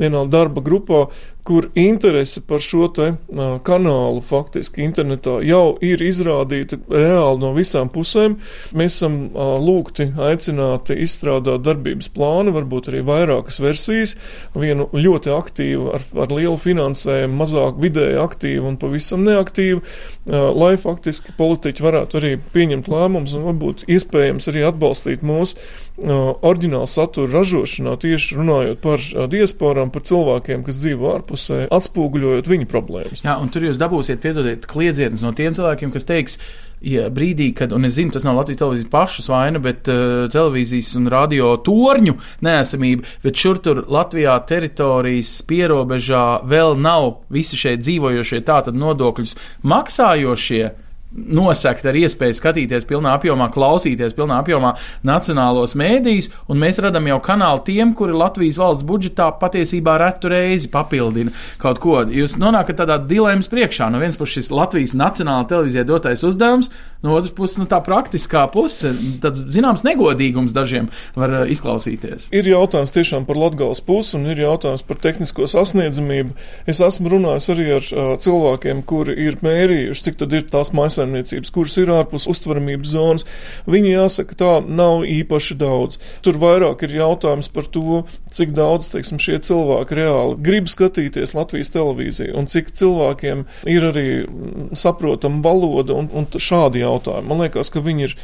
vienā 0.00 0.24
darba 0.32 0.64
grupā, 0.64 1.06
kur 1.44 1.68
interese 1.78 2.42
par 2.46 2.62
šo 2.64 2.88
te 2.94 3.10
kanālu 3.66 4.20
faktiski 4.24 4.84
internetā 4.84 5.38
jau 5.46 5.76
ir 5.84 6.02
izrādīta 6.04 6.78
reāli 6.90 7.40
no 7.42 7.52
visām 7.56 7.90
pusēm. 7.92 8.36
Mēs 8.76 8.98
esam 8.98 9.18
lūgti 9.34 10.10
aicināti 10.20 10.98
izstrādāt 11.04 11.64
darbības 11.66 12.10
plānu, 12.14 12.54
varbūt 12.56 12.90
arī 12.92 13.02
vairākas 13.06 13.60
versijas, 13.62 14.16
vienu 14.54 14.88
ļoti 14.92 15.34
aktīvu, 15.34 15.90
ar, 15.96 16.06
ar 16.26 16.34
lielu 16.36 16.56
finansējumu, 16.60 17.38
mazāk 17.40 17.80
vidēji 17.82 18.20
aktīvu 18.20 18.72
un 18.72 18.80
pavisam 18.80 19.24
neaktīvu, 19.26 19.82
lai 20.30 20.74
faktiski 20.80 21.34
politiķi 21.38 21.86
varētu 21.86 22.20
arī 22.20 22.34
pieņemt 22.54 22.90
lēmumus 22.90 23.36
un 23.38 23.46
varbūt 23.50 23.86
iespējams 23.90 24.50
arī 24.52 24.66
atbalstīt 24.68 25.24
mūsu 25.26 25.58
oriģinālu 26.00 26.88
satura 26.88 27.30
ražošanā, 27.38 27.96
tieši 28.00 28.38
runājot 28.38 28.80
par 28.84 29.04
diasporām, 29.32 29.92
par 29.92 30.04
cilvēkiem, 30.08 30.64
kas 30.66 30.80
dzīvo 30.82 31.12
ārpusē, 31.16 31.60
atspoguļojot 31.76 32.50
viņu 32.50 32.68
problēmas. 32.70 33.22
Jā, 33.26 33.36
un 33.40 33.52
tur 33.52 33.68
jūs 33.68 33.80
dabūsiet, 33.80 34.22
piedodiet, 34.22 34.66
kliedzienus 34.70 35.24
no 35.26 35.34
tiem 35.36 35.56
cilvēkiem, 35.56 35.92
kas 35.94 36.08
teiks, 36.08 36.38
ja 36.80 37.08
brīdī, 37.12 37.50
kad, 37.56 37.74
un 37.76 37.84
es 37.88 37.98
zinu, 37.98 38.14
tas 38.14 38.24
nav 38.24 38.38
Latvijas 38.38 38.62
televīzijas 38.62 38.92
pašas 38.92 39.28
vaina, 39.30 39.60
bet 39.62 39.88
uh, 39.92 40.26
televīzijas 40.32 40.94
un 41.00 41.10
radio 41.12 41.52
torņu 41.64 42.16
neesamība, 42.46 43.08
bet 43.24 43.40
šur 43.40 43.60
tur 43.64 43.82
Latvijā 43.92 44.38
teritorijas 44.48 45.34
pierobežā 45.48 46.26
vēl 46.48 46.78
nav 46.80 47.20
visi 47.32 47.60
šeit 47.60 47.84
dzīvojošie, 47.84 48.40
tātad 48.48 48.78
nodokļus 48.80 49.36
maksājošie 49.68 50.70
nosakt 51.10 51.86
ar 51.88 51.96
iespēju 51.98 52.36
skatīties 52.38 52.86
pilnā 52.88 53.14
apjomā, 53.18 53.50
klausīties 53.52 54.14
pilnā 54.16 54.38
apjomā 54.44 54.74
nacionālos 55.06 55.74
mēdījus, 55.78 56.30
un 56.50 56.60
mēs 56.62 56.78
radām 56.82 57.08
jau 57.10 57.18
kanālu 57.24 57.64
tiem, 57.66 57.94
kuri 57.98 58.14
Latvijas 58.16 58.60
valsts 58.60 58.86
budžetā 58.86 59.30
patiesībā 59.40 59.96
retu 60.00 60.30
reizi 60.30 60.70
papildina 60.70 61.34
kaut 61.60 61.82
ko. 61.82 61.98
Jūs 62.06 62.36
nonākat 62.40 62.78
tādā 62.82 63.00
dilemmas 63.02 63.50
priekšā. 63.50 63.90
No 63.90 64.00
vienas 64.02 64.18
puses 64.20 64.38
šis 64.38 64.52
Latvijas 64.54 64.94
nacionāla 64.94 65.48
televīzija 65.50 65.86
dotais 65.88 66.22
uzdevums, 66.26 66.70
no 67.02 67.16
otras 67.16 67.34
puses 67.34 67.58
nu, 67.58 67.66
tā 67.70 67.80
praktiskā 67.84 68.44
puse, 68.52 68.92
tad 69.22 69.38
zināms 69.50 69.82
negodīgums 69.86 70.54
dažiem 70.54 70.90
var 71.18 71.34
uh, 71.34 71.44
izklausīties. 71.50 72.30
Ir 72.36 72.46
jautājums 72.52 72.94
tiešām 72.94 73.26
par 73.26 73.40
latgāles 73.40 73.82
pusi 73.84 74.14
un 74.18 74.30
ir 74.30 74.44
jautājums 74.44 74.86
par 74.86 75.00
tehnisko 75.02 75.48
sasniedzamību. 75.50 76.36
Es 76.70 76.82
esmu 76.84 77.14
runājis 77.16 77.50
arī 77.54 77.68
ar 77.80 77.90
uh, 77.90 78.14
cilvēkiem, 78.20 78.84
kuri 78.86 79.16
ir 79.26 79.40
mērījuši, 79.42 80.06
cik 80.06 80.20
tad 80.22 80.38
ir 80.38 80.46
tās 80.52 80.70
maisas 80.76 80.99
lauksaimniecības, 81.00 81.50
kuras 81.54 81.76
ir 81.80 81.90
ārpus 81.92 82.28
uztveramības 82.30 82.92
zonas, 82.92 83.26
viņi 83.70 83.94
jāsaka 83.94 84.36
tā 84.36 84.52
nav 84.66 85.04
īpaši 85.08 85.56
daudz. 85.60 85.98
Tur 86.22 86.38
vairāk 86.40 86.84
ir 86.84 86.96
jautājums 87.00 87.48
par 87.52 87.66
to, 87.66 88.04
cik 88.30 88.52
daudz, 88.54 88.90
teiksim, 88.92 89.18
šie 89.18 89.40
cilvēki 89.42 89.96
reāli 89.98 90.38
grib 90.44 90.68
skatīties 90.70 91.34
Latvijas 91.34 91.72
televīziju 91.74 92.36
un 92.38 92.46
cik 92.50 92.72
cilvēkiem 92.78 93.44
ir 93.70 93.86
arī 93.88 94.06
mm, 94.24 94.70
saprotama 94.78 95.42
valoda 95.44 95.96
un, 95.96 96.10
un 96.12 96.28
šādi 96.30 96.84
jautājumi. 96.84 97.28
Man 97.30 97.42
liekas, 97.44 97.72
ka 97.72 97.82
viņi 97.84 98.06
ir 98.06 98.16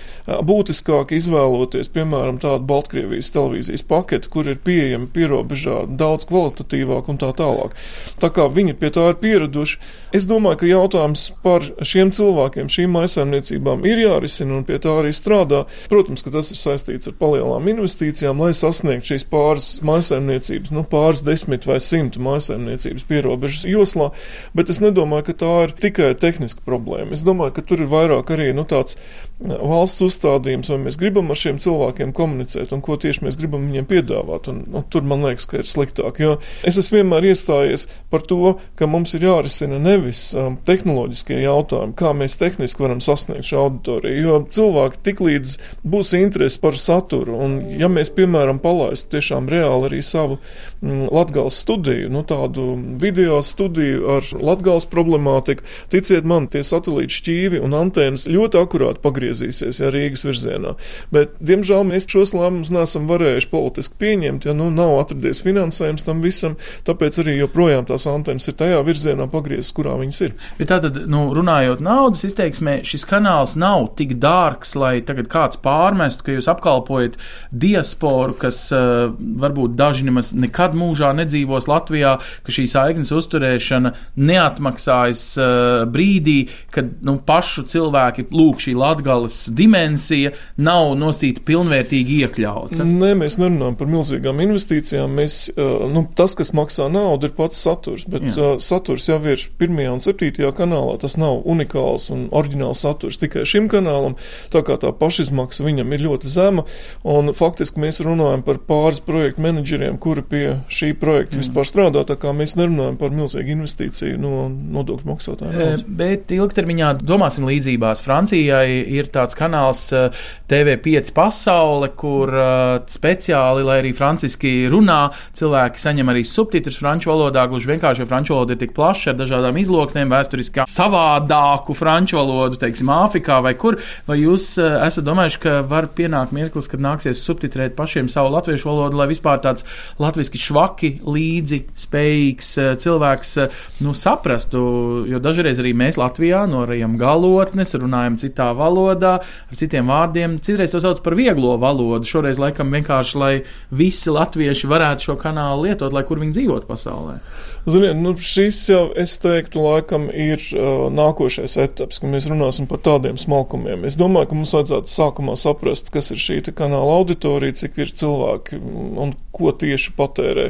būtiskāk 0.47 1.15
izvēloties, 1.17 1.91
piemēram, 1.95 2.41
tādu 2.43 2.67
Baltkrievijas 2.69 3.33
televīzijas 3.35 3.87
paketu, 3.87 4.31
kur 4.33 4.51
ir 4.51 4.61
pieejami 4.63 5.11
pierobežā 5.13 5.85
daudz 5.99 6.29
kvalitatīvāk 6.31 7.11
un 7.11 7.21
tā 7.23 7.33
tālāk. 7.37 7.75
Tā 8.23 8.31
kā 8.35 8.47
viņi 8.53 8.77
pie 8.79 8.93
tā 8.95 9.11
ir 9.11 9.21
pieraduši, 9.23 9.81
es 10.17 10.27
domāju, 10.29 10.63
ka 10.63 10.71
jautājums 10.71 11.29
par 11.43 11.67
šiem 11.87 12.13
cilvēkiem 12.15 12.66
jautājumi 12.67 12.75
šīm 12.75 12.95
maisaimniecībām 12.97 13.85
ir 13.87 14.01
jārisina 14.03 14.57
un 14.59 14.65
pie 14.65 14.79
tā 14.79 14.91
arī 14.91 15.13
strādā. 15.13 15.67
Protams, 15.89 16.23
ka 16.23 16.31
tas 16.31 16.51
ir 16.51 16.57
saistīts 16.57 17.09
ar 17.09 17.15
palielām 17.19 17.67
investīcijām, 17.69 18.41
lai 18.41 18.53
sasniegtu 18.53 19.15
šīs 19.15 19.27
pāris 19.31 19.83
maisaimniecības, 19.83 20.73
nu 20.73 20.85
pāris 20.85 21.25
desmit 21.25 21.67
vai 21.67 21.79
simtu 21.81 22.21
maisaimniecības 22.21 23.07
pierobežas 23.07 23.67
joslā, 23.67 24.11
bet 24.55 24.71
es 24.71 24.81
nedomāju, 24.81 25.29
ka 25.31 25.37
tā 25.43 25.53
ir 25.67 25.75
tikai 25.77 26.15
tehniska 26.15 26.63
problēma. 26.67 27.13
Es 27.13 27.25
domāju, 27.25 27.57
ka 27.57 27.63
tur 27.63 27.83
ir 27.83 27.91
vairāk 27.91 28.31
arī 28.35 28.53
nu, 28.55 28.65
tāds 28.67 28.99
valsts 29.41 30.01
uzstādījums, 30.01 30.71
vai 30.73 30.79
mēs 30.87 30.97
gribam 31.01 31.29
ar 31.33 31.37
šiem 31.37 31.59
cilvēkiem 31.61 32.13
komunicēt 32.17 32.71
un 32.73 32.81
ko 32.85 32.97
tieši 33.01 33.27
mēs 33.27 33.37
gribam 33.37 33.67
viņiem 33.69 33.89
piedāvāt. 33.91 34.49
Un, 34.49 34.63
un 34.73 34.85
tur 34.89 35.05
man 35.05 35.27
liekas, 35.27 35.45
ka 35.51 35.61
ir 35.61 35.69
sliktāk. 35.69 36.21
Jo 36.23 36.37
es 36.67 36.79
esmu 36.81 37.03
vienmēr 37.03 37.29
iestājies 37.33 37.87
par 38.13 38.25
to, 38.25 38.57
ka 38.81 38.89
mums 38.89 39.13
ir 39.19 39.27
jārisina 39.29 39.77
nevis 39.83 40.31
um, 40.39 40.57
tehnoloģiskie 40.67 41.43
jautājumi, 41.43 41.97
kā 41.99 42.15
mēs 42.17 42.39
tehniski 42.41 42.87
varam 42.87 43.03
sasniegt 43.05 43.49
šo 43.51 43.67
auditoriju, 43.67 44.23
jo 44.25 44.39
cilvēki 44.57 45.03
tiklīdz 45.11 45.57
būs 45.85 46.15
interesi 46.17 46.61
par 46.63 46.81
saturu, 46.81 47.37
un 47.45 47.59
ja 47.77 47.91
mēs, 47.93 48.13
piemēram, 48.17 48.63
palaistu 48.63 49.19
tiešām 49.19 49.51
reāli 49.53 49.91
arī 49.91 50.01
savu 50.05 50.39
mm, 50.81 51.11
latgals 51.13 51.61
studiju, 51.67 52.09
nu 52.15 52.25
tādu 52.27 52.71
video 53.03 53.43
studiju 53.45 54.17
ar 54.17 54.33
latgals 54.41 54.89
problemātiku, 54.89 55.67
ticiet 55.93 56.25
man, 56.25 56.49
tie 56.49 56.65
satelīti 56.65 57.21
šķīvi 57.21 57.63
un 57.67 57.77
antēnas 57.77 58.27
ļoti 58.31 58.63
akurāti 58.65 59.05
pagriezt 59.05 59.26
atgriezīsies 59.27 59.81
ja, 59.81 59.91
Rīgas 59.93 60.25
virzienā. 60.27 60.75
Bet, 61.15 61.37
diemžēl, 61.41 61.85
mēs 61.89 62.07
šos 62.11 62.35
lēmumus 62.37 62.71
neesam 62.75 63.07
varējuši 63.11 63.51
politiski 63.51 63.99
pieņemt, 64.01 64.47
ja 64.47 64.55
nu 64.57 64.69
nav 64.75 65.01
atradies 65.03 65.43
finansējums 65.45 66.07
tam 66.07 66.23
visam, 66.25 66.57
tāpēc 66.87 67.21
arī 67.23 67.39
joprojām 67.41 67.87
tās 67.89 68.07
antenas 68.11 68.47
ir 68.49 68.57
tajā 68.59 68.81
virzienā 68.87 69.29
pagrieztas, 69.33 69.75
kurā 69.77 69.97
viņas 70.01 70.21
ir. 70.27 70.37
Bet 70.59 70.71
tātad, 70.73 71.03
nu, 71.11 71.29
runājot 71.37 71.83
naudas 71.85 72.25
izteiksmē, 72.29 72.81
šis 72.87 73.07
kanāls 73.09 73.57
nav 73.59 73.91
tik 73.99 74.17
dārgs, 74.23 74.77
lai 74.79 75.01
tagad 75.07 75.31
kāds 75.33 75.61
pārmestu, 75.63 76.27
ka 76.27 76.37
jūs 76.37 76.51
apkalpojat 76.53 77.19
diasporu, 77.51 78.37
kas 78.39 78.61
uh, 78.75 79.11
varbūt 79.17 79.77
daži 79.79 80.07
nemaz 80.09 80.33
nekad 80.37 80.77
mūžā 80.79 81.13
nedzīvos 81.19 81.69
Latvijā, 81.71 82.17
ka 82.47 82.55
šī 82.55 82.67
saiknes 82.71 83.13
uzturēšana 83.17 83.95
neatmaksājas 84.17 85.25
uh, 85.41 85.85
brīdī, 85.91 86.39
kad 86.75 86.93
nu, 87.07 87.19
pašu 87.27 87.67
cilvēki 87.71 88.29
lūk 88.37 88.63
šī 88.63 88.77
latgala 88.79 89.16
Latgales 89.17 89.49
dimensija 89.49 90.33
nav 90.57 90.95
nosīta 90.99 91.43
pilnvērtīgi 91.47 92.21
iekļauta? 92.25 92.85
Nē, 92.85 93.15
mēs 93.19 93.39
nerunājam 93.41 93.77
par 93.79 93.89
milzīgām 93.91 94.41
investīcijām. 94.45 95.13
Mēs, 95.17 95.39
nu, 95.57 96.05
tas, 96.17 96.35
kas 96.39 96.53
maksā 96.57 96.89
naudu, 96.93 97.29
ir 97.29 97.37
pats 97.37 97.61
saturs, 97.63 98.07
bet 98.09 98.25
Jā. 98.27 98.57
saturs 98.63 99.09
jau 99.09 99.19
ir 99.25 99.41
pirmajā 99.59 99.95
un 99.95 100.03
septītajā 100.05 100.53
kanālā. 100.57 100.99
Tas 101.03 101.17
nav 101.21 101.43
unikāls 101.49 102.11
un 102.15 102.27
oriģināls 102.31 102.83
saturs 102.85 103.21
tikai 103.23 103.47
šim 103.49 103.71
kanālam, 103.73 104.17
tā 104.53 104.63
kā 104.67 104.79
tā 104.81 104.93
pašizmaksa 104.97 105.67
viņam 105.67 105.95
ir 105.97 106.07
ļoti 106.07 106.33
zema. 106.33 106.67
Un 107.07 107.33
faktiski 107.37 107.83
mēs 107.83 108.03
runājam 108.05 108.45
par 108.47 108.61
pāris 108.69 109.03
projektu 109.05 109.45
menedžeriem, 109.47 109.99
kuri 110.03 110.25
pie 110.27 110.45
šī 110.69 110.93
projekta 110.99 111.39
Jā. 111.39 111.45
vispār 111.45 111.69
strādā, 111.69 112.05
tā 112.09 112.19
kā 112.21 112.35
mēs 112.37 112.57
nerunājam 112.59 112.99
par 113.01 113.15
milzīgu 113.17 113.57
investīciju 113.57 114.21
no 114.21 114.47
nodokļu 114.51 115.13
maksātājiem. 115.13 115.63
E, 115.67 115.97
bet 115.99 116.33
ilgtermiņā 116.37 116.93
domāsim 117.07 117.47
līdzībās. 117.49 118.03
Francijai 118.05 118.67
ir 118.97 119.06
ir 119.07 119.13
tāds 119.15 119.39
kanāls 119.39 119.87
eh, 119.95 120.11
TV5 120.51 121.13
pasaule, 121.17 121.89
kur 121.99 122.31
uh, 122.31 122.77
speciāli, 122.91 123.65
lai 123.67 123.81
arī 123.81 123.91
franciski 123.97 124.69
runā, 124.71 125.09
cilvēki 125.35 125.81
saņem 125.83 126.13
arī 126.13 126.23
subtitrus 126.27 126.79
franču 126.79 127.11
valodā, 127.11 127.47
gluži 127.51 127.73
vienkārši, 127.73 128.05
jo 128.05 128.09
franču 128.11 128.35
valoda 128.37 128.55
ir 128.55 128.61
tik 128.61 128.75
plaša 128.77 129.11
ar 129.13 129.19
dažādām 129.19 129.59
izloksnēm, 129.59 130.13
vēsturiski 130.13 130.67
savādāku 130.71 131.75
franču 131.75 132.21
valodu, 132.21 132.61
teiksim, 132.63 132.93
Āfrikā 132.95 133.41
vai 133.43 133.57
kur. 133.59 133.81
Vai 134.07 134.21
jūs 134.21 134.53
uh, 134.63 134.79
esat 134.87 135.07
domājuši, 135.09 135.41
ka 135.43 135.57
var 135.67 135.89
pienākt 135.97 136.35
mirklis, 136.37 136.71
kad 136.71 136.85
nāksies 136.85 137.25
subtitrēt 137.27 137.75
pašiem 137.79 138.11
savu 138.13 138.31
latviešu 138.37 138.71
valodu, 138.71 139.01
lai 139.01 139.09
vispār 139.11 139.43
tāds 139.43 139.67
latviski 140.03 140.41
švaki, 140.47 140.93
līdzi 141.07 141.63
spējīgs 141.87 142.53
cilvēks 142.87 143.35
nu, 143.83 143.97
saprastu, 143.99 144.63
jo 145.11 145.21
dažreiz 145.23 145.59
arī 145.63 145.75
mēs 145.77 145.99
Latvijā 146.01 146.45
norējam 146.51 146.97
galotnes, 147.01 147.75
runājam 147.81 148.21
citā 148.23 148.53
valodā 148.57 148.96
valodā, 148.97 149.21
ar 149.51 149.57
citiem 149.57 149.87
vārdiem. 149.91 150.39
Citreiz 150.41 150.73
to 150.73 150.81
sauc 150.81 151.03
par 151.05 151.17
vieglo 151.17 151.57
valodu. 151.61 152.07
Šoreiz 152.07 152.41
laikam 152.41 152.73
vienkārši, 152.73 153.19
lai 153.19 153.33
visi 153.71 154.11
latvieši 154.11 154.67
varētu 154.67 155.11
šo 155.11 155.17
kanālu 155.21 155.67
lietot, 155.67 155.93
lai 155.93 156.05
kur 156.05 156.21
viņi 156.21 156.37
dzīvotu 156.37 156.67
pasaulē. 156.67 157.19
Ziniet, 157.67 157.97
nu 157.99 158.15
šis 158.15 158.61
jau, 158.71 158.85
es 158.95 159.17
teiktu, 159.19 159.61
laikam 159.65 160.09
ir 160.11 160.39
uh, 160.55 160.87
nākošais 160.95 161.57
etaps, 161.65 162.01
kad 162.01 162.13
mēs 162.13 162.29
runāsim 162.31 162.69
par 162.71 162.79
tādiem 162.79 163.19
smalkumiem. 163.19 163.85
Es 163.89 163.99
domāju, 163.99 164.31
ka 164.31 164.39
mums 164.39 164.55
vajadzētu 164.55 164.93
sākumā 164.93 165.37
saprast, 165.41 165.91
kas 165.95 166.13
ir 166.15 166.23
šī 166.23 166.41
kanāla 166.57 167.01
auditorija, 167.01 167.57
cik 167.65 167.81
ir 167.83 167.91
cilvēki 167.91 168.61
un 169.03 169.17
ko 169.37 169.53
tieši 169.53 169.93
patērē 169.97 170.49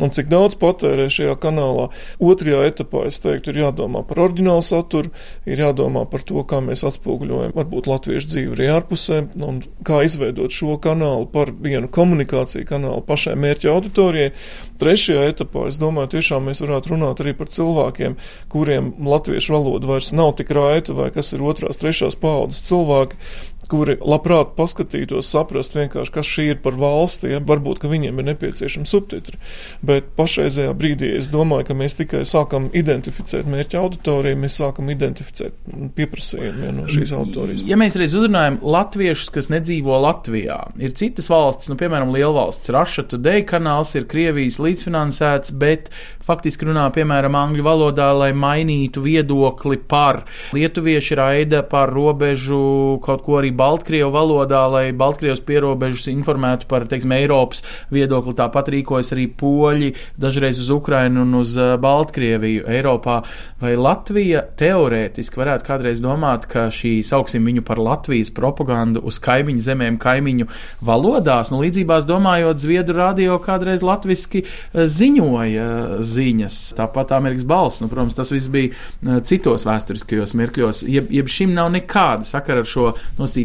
un 0.00 0.12
cik 0.14 0.28
daudz 0.32 0.58
patērē 0.60 1.08
šajā 1.12 1.36
kanālā. 1.40 1.88
Otrajā 2.22 2.62
etapā, 2.70 3.06
es 3.10 3.20
teiktu, 3.24 3.52
ir 3.52 3.62
jādomā 3.64 4.02
par 4.06 4.22
oriģinālu 4.26 4.64
saturu, 4.64 5.12
ir 5.48 5.62
jādomā 5.62 6.04
par 6.10 6.24
to, 6.26 6.42
kā 6.48 6.60
mēs 6.64 6.84
atspoguļojam 6.88 7.56
varbūt 7.56 7.88
latviešu 7.90 8.32
dzīvi 8.32 8.56
arī 8.56 8.70
ārpusē 8.76 9.22
un 9.46 9.62
kā 9.86 10.02
izveidot 10.06 10.54
šo 10.54 10.76
kanālu 10.82 11.28
par 11.32 11.52
vienu 11.52 11.90
komunikāciju 11.92 12.68
kanālu 12.68 13.04
pašai 13.06 13.36
mērķa 13.40 13.72
auditorijai. 13.72 14.32
Trešajā 14.76 15.30
etapā, 15.30 15.66
es 15.70 15.78
domāju, 15.80 16.12
tiešām 16.18 16.50
mēs 16.50 16.60
varētu 16.60 16.92
runāt 16.92 17.22
arī 17.24 17.32
par 17.38 17.48
cilvēkiem, 17.52 18.18
kuriem 18.52 18.92
latviešu 19.08 19.54
valoda 19.54 19.88
vairs 19.88 20.12
nav 20.16 20.34
tik 20.36 20.52
raita, 20.52 20.92
vai 20.96 21.08
kas 21.14 21.32
ir 21.32 21.44
otrās, 21.46 21.80
trešās 21.80 22.18
paudzes 22.20 22.60
cilvēki, 22.68 23.16
kuri 23.70 23.96
labprāt 24.00 24.54
paskatītos, 24.58 25.28
saprast 25.30 25.76
vienkārši, 25.76 26.12
kas 26.14 26.30
šī 26.30 26.46
ir 26.52 26.60
par 26.64 26.76
valsti, 26.78 27.32
ja 27.34 27.40
varbūt, 27.44 27.80
ka 27.82 27.90
viņiem 27.90 28.20
ir 28.20 28.28
nepieciešami 28.30 28.88
subtitri. 28.88 29.40
Bet 29.86 30.12
pašreizējā 30.18 30.74
brīdī 30.76 31.12
es 31.18 31.30
domāju, 31.32 31.68
ka 31.70 31.78
mēs 31.78 31.98
tikai 32.00 32.22
sākam 32.28 32.68
identificēt 32.76 33.48
mērķa 33.50 33.80
auditoriju, 33.82 34.40
mēs 34.42 34.58
sākam 34.60 34.90
identificēt 34.92 35.56
pieprasījumu 35.96 36.68
ja, 36.68 36.74
no 36.76 36.86
šīs 36.90 37.14
auditorijas. 37.16 37.64
Ja 37.68 37.78
mēs 37.80 37.98
reiz 37.98 38.16
uzrunājam 38.18 38.60
latviešus, 38.62 39.32
kas 39.34 39.50
nedzīvo 39.52 39.98
Latvijā, 40.06 40.60
ir 40.82 40.94
citas 40.98 41.30
valstis, 41.32 41.70
nu, 41.72 41.78
piemēram, 41.80 42.12
Lielvalsts, 42.14 42.72
Russia 42.74 43.06
Today 43.06 43.44
kanāls 43.46 43.94
ir 43.98 44.08
Krievijas 44.10 44.60
līdzfinansēts, 44.62 45.54
bet 45.58 45.90
faktiski 46.26 46.68
runā, 46.68 46.86
piemēram, 46.94 47.36
angļu 47.38 47.66
valodā, 47.66 48.10
lai 48.16 48.32
mainītu 48.36 49.02
viedokli 49.04 49.78
par 49.78 50.24
lietuviešu 50.56 51.18
raida 51.20 51.62
par 51.66 51.92
robežu 51.94 52.98
kaut 53.04 53.22
ko 53.26 53.38
arī 53.40 53.52
Baltkrievu 53.56 54.12
valodā, 54.14 54.62
lai 54.70 54.84
Baltkrievas 54.96 55.42
pierobežus 55.46 56.10
informētu 56.12 56.68
par, 56.70 56.86
teiksim, 56.90 57.14
Eiropas 57.16 57.64
viedokli. 57.92 58.36
Tāpat 58.36 58.70
rīkojas 58.74 59.12
arī 59.16 59.26
poļi, 59.40 59.92
dažreiz 60.20 60.60
uz 60.62 60.70
Ukrainu 60.74 61.24
un 61.24 61.40
uz 61.40 61.56
Baltkrieviju 61.56 62.66
Eiropā. 62.76 63.22
Vai 63.62 63.74
Latvija 63.80 64.42
teorētiski 64.58 65.40
varētu 65.40 65.66
kādreiz 65.66 66.02
domāt, 66.04 66.46
ka 66.50 66.68
šī, 66.74 66.98
sauksim 67.06 67.46
viņu 67.48 67.64
par 67.66 67.80
Latvijas 67.82 68.32
propagandu 68.36 69.00
uz 69.06 69.18
kaimiņu 69.24 69.64
zemēm, 69.64 69.98
kaimiņu 70.02 70.48
valodās, 70.84 71.52
nu 71.52 71.62
līdzībās 71.64 72.06
domājot, 72.08 72.60
Zviedru 72.60 72.98
radio 73.00 73.38
kādreiz 73.42 73.84
latviski 73.86 74.44
ziņoja 74.74 76.00
ziņas, 76.04 76.58
tāpat 76.78 77.14
Amerikas 77.16 77.46
balss. 77.48 77.82
Nu, 77.82 77.88
protams, 77.92 78.16
tas 78.18 78.32
viss 78.34 78.50
bija 78.52 79.20
citos 79.26 79.66
vēsturiskajos 79.68 80.34
mirkļos, 80.38 80.82
jeb, 80.90 81.10
jeb 81.14 81.30
šim 81.32 81.54
nav 81.56 81.70
nekāda 81.74 82.26
sakara 82.28 82.64
ar 82.64 82.68
šo 82.68 82.90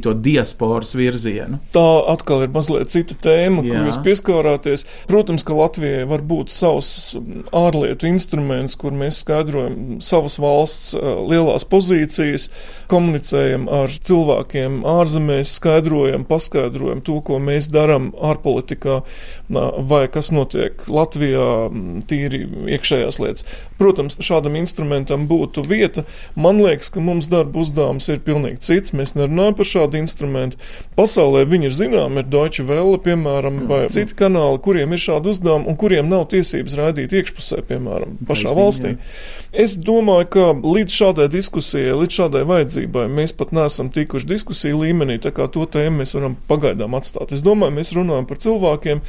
nosacīto 0.01 0.13
diasporas 0.21 0.95
virzienu. 0.95 1.59
Tā 1.73 2.03
atkal 2.11 2.43
ir 2.43 2.51
mazliet 2.51 2.89
cita 2.89 3.15
tēma, 3.15 3.63
Jā. 3.63 3.73
kur 3.73 3.89
jūs 3.89 3.99
pieskārāties. 4.03 4.85
Protams, 5.07 5.43
ka 5.43 5.53
Latvijai 5.53 6.05
var 6.07 6.21
būt 6.21 6.49
savs 6.49 7.17
ārlietu 7.51 8.07
instruments, 8.07 8.75
kur 8.75 8.91
mēs 8.91 9.21
skaidrojam 9.21 9.99
savas 10.01 10.39
valsts 10.39 10.95
lielās 10.95 11.65
pozīcijas, 11.65 12.49
komunicējam 12.89 13.69
ar 13.69 13.89
cilvēkiem 13.89 14.83
ārzemēs, 14.85 15.55
skaidrojam, 15.57 16.25
paskaidrojam 16.25 17.01
to, 17.01 17.21
ko 17.21 17.39
mēs 17.39 17.69
darām 17.71 18.11
ārpolitikā 18.17 19.01
vai 19.51 20.07
kas 20.11 20.31
notiek 20.31 20.81
Latvijā, 20.87 21.69
tīri 22.07 22.45
iekšējās 22.71 23.19
lietas. 23.21 23.45
Protams, 23.79 24.17
šādam 24.23 24.55
instrumentam 24.59 25.27
būtu 25.29 25.63
vieta. 25.67 26.05
Man 26.35 26.61
liekas, 26.61 26.91
ka 26.93 27.01
mums 27.03 27.27
darba 27.31 27.61
uzdevums 27.61 28.07
ir 28.11 28.21
pilnīgi 28.25 28.61
cits. 28.63 28.93
Mēs 28.95 29.15
nerunājam 29.17 29.57
par 29.57 29.67
šādu 29.67 29.90
instrumentu. 29.99 30.59
Pasaulē 30.97 31.43
viņi 31.49 31.69
ir 31.69 31.75
zināmi, 31.75 32.21
ir 32.21 32.31
Deutsche 32.31 32.65
Welle, 32.67 32.99
piemēram, 33.03 33.63
vai 33.69 33.83
mm. 33.85 33.93
citi 33.95 34.17
kanāli, 34.19 34.61
kuriem 34.63 34.95
ir 34.95 35.03
šādi 35.03 35.31
uzdevumi 35.33 35.69
un 35.71 35.79
kuriem 35.79 36.09
nav 36.11 36.27
tiesības 36.31 36.77
raidīt 36.79 37.15
iekšpusē, 37.19 37.63
piemēram, 37.69 38.17
pašā 38.29 38.55
valstī. 38.57 38.95
Es 39.51 39.75
domāju, 39.75 40.29
ka 40.31 40.43
līdz 40.55 40.95
šādai 40.95 41.27
diskusijai, 41.31 41.91
līdz 41.99 42.19
šādai 42.21 42.45
vajadzībai 42.47 43.07
mēs 43.11 43.33
pat 43.35 43.51
neesam 43.55 43.89
tikuši 43.91 44.29
diskusiju 44.29 44.79
līmenī, 44.85 45.17
tā 45.19 45.33
kā 45.35 45.49
to 45.51 45.65
tēmu 45.67 45.99
mēs 45.99 46.15
varam 46.15 46.37
pagaidām 46.47 46.95
atstāt. 46.95 47.33
Es 47.35 47.43
domāju, 47.43 47.75
mēs 47.75 47.91
runājam 47.97 48.29
par 48.29 48.39
cilvēkiem, 48.39 49.01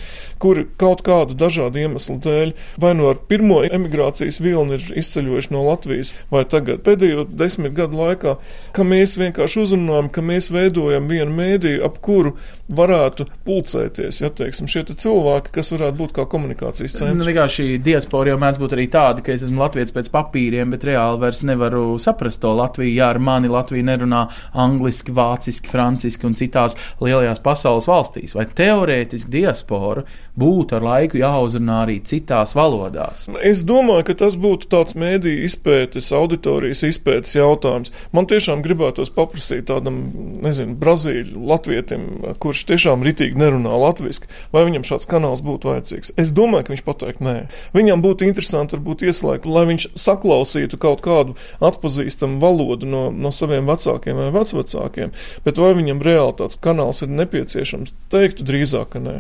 kuri 0.43 0.67
kaut 0.81 1.05
kādu 1.07 1.39
dažādu 1.39 1.85
iemeslu 1.85 2.19
dēļ 2.25 2.55
vai 2.83 2.95
nu 2.99 3.07
ar 3.11 3.21
pirmo 3.29 3.61
emigrācijas 3.63 4.41
vilni 4.43 4.79
ir 4.79 4.99
izceļojuši 5.03 5.55
no 5.55 5.63
Latvijas, 5.69 6.13
vai 6.33 6.43
tagad 6.49 6.83
pēdējo 6.87 7.27
desmit 7.31 7.77
gadu 7.77 8.01
laikā, 8.01 8.35
ka 8.75 8.87
mēs 8.87 9.15
vienkārši 9.21 9.63
uzrunājam, 9.63 10.11
ka 10.13 10.25
mēs 10.27 10.51
veidojam 10.73 11.09
vienu 11.09 11.33
mēdīju, 11.37 11.83
ap 11.85 11.99
kuru 12.01 12.37
varētu 12.77 13.27
pulcēties, 13.47 14.21
ja 14.23 14.31
teiksim, 14.33 14.69
šie 14.71 14.85
te 14.89 14.97
cilvēki, 14.99 15.53
kas 15.57 15.73
varētu 15.75 15.99
būt 15.99 16.15
kā 16.17 16.27
komunikācijas 16.31 16.97
centri. 16.99 17.19
Nu, 17.19 17.27
vienkārši 17.29 17.79
diaspora 17.83 18.33
jau 18.33 18.41
mēdz 18.43 18.61
būt 18.63 18.77
arī 18.77 18.87
tāda, 18.93 19.25
ka 19.25 19.35
es 19.35 19.45
esmu 19.47 19.63
latviets 19.63 19.95
pēc 19.95 20.11
papīriem, 20.15 20.73
bet 20.73 20.87
reāli 20.89 21.21
vairs 21.23 21.43
nevaru 21.47 21.85
saprast 22.03 22.43
to 22.43 22.53
Latviju. 22.57 22.93
Jā, 22.93 23.13
ar 23.15 23.21
mani 23.23 23.51
Latvija 23.53 23.87
nerunā 23.87 24.25
angliski, 24.59 25.15
vāciski, 25.15 25.71
franciski 25.73 26.29
un 26.29 26.37
citās 26.39 26.77
lielajās 27.03 27.43
pasaules 27.45 27.89
valstīs. 27.91 28.37
Vai 28.37 28.47
teorētiski 28.49 29.33
diaspora 29.33 30.05
būtu 30.39 30.79
ar 30.79 30.87
laiku 30.87 31.21
jāuzrunā 31.21 31.83
arī 31.87 31.99
citās 32.07 32.57
valodās? 32.59 33.27
Es 33.43 33.65
domāju, 33.69 34.09
ka 34.11 34.19
tas 34.25 34.39
būtu 34.41 34.71
tāds 34.73 34.97
mēdīju 34.99 35.47
izpētes, 35.49 36.13
auditorijas 36.17 36.85
izpētes 36.89 37.37
jautājums. 37.39 37.93
Man 38.15 38.29
tiešām 38.31 38.65
gribētos 38.65 39.13
paprasīt 39.15 39.69
tādam, 39.71 40.03
nezinu, 40.45 40.77
brazīļu 40.81 41.47
latvietim, 41.53 42.09
kurš 42.43 42.62
tiešām 42.71 43.05
ritīgi 43.07 43.39
nerunā 43.41 43.73
latviski, 43.83 44.31
vai 44.55 44.65
viņam 44.69 44.87
šāds 44.87 45.09
kanāls 45.11 45.43
būtu 45.45 45.71
vajadzīgs. 45.71 46.15
Es 46.21 46.33
domāju, 46.37 46.67
ka 46.67 46.75
viņš 46.75 46.85
pateikt 46.87 47.23
nē. 47.25 47.37
Viņam 47.77 48.05
būtu 48.05 48.27
interesanti 48.29 48.77
varbūt 48.79 49.05
ieslēgt, 49.09 49.49
lai 49.49 49.65
viņš 49.71 49.89
saklausītu 49.99 50.79
kaut 50.83 51.03
kādu 51.05 51.37
atpazīstamu 51.65 52.41
valodu 52.43 52.89
no, 52.89 53.05
no 53.11 53.33
saviem 53.35 53.69
vecākiem 53.71 54.19
vai 54.19 54.31
vecvecākiem, 54.35 55.13
bet 55.47 55.61
vai 55.61 55.73
viņam 55.79 56.03
reāli 56.05 56.37
tāds 56.41 56.59
kanāls 56.63 57.03
ir 57.05 57.13
nepieciešams, 57.13 57.95
teiktu 58.13 58.47
drīzāk, 58.47 58.95
ka 58.95 59.03
nē. 59.03 59.17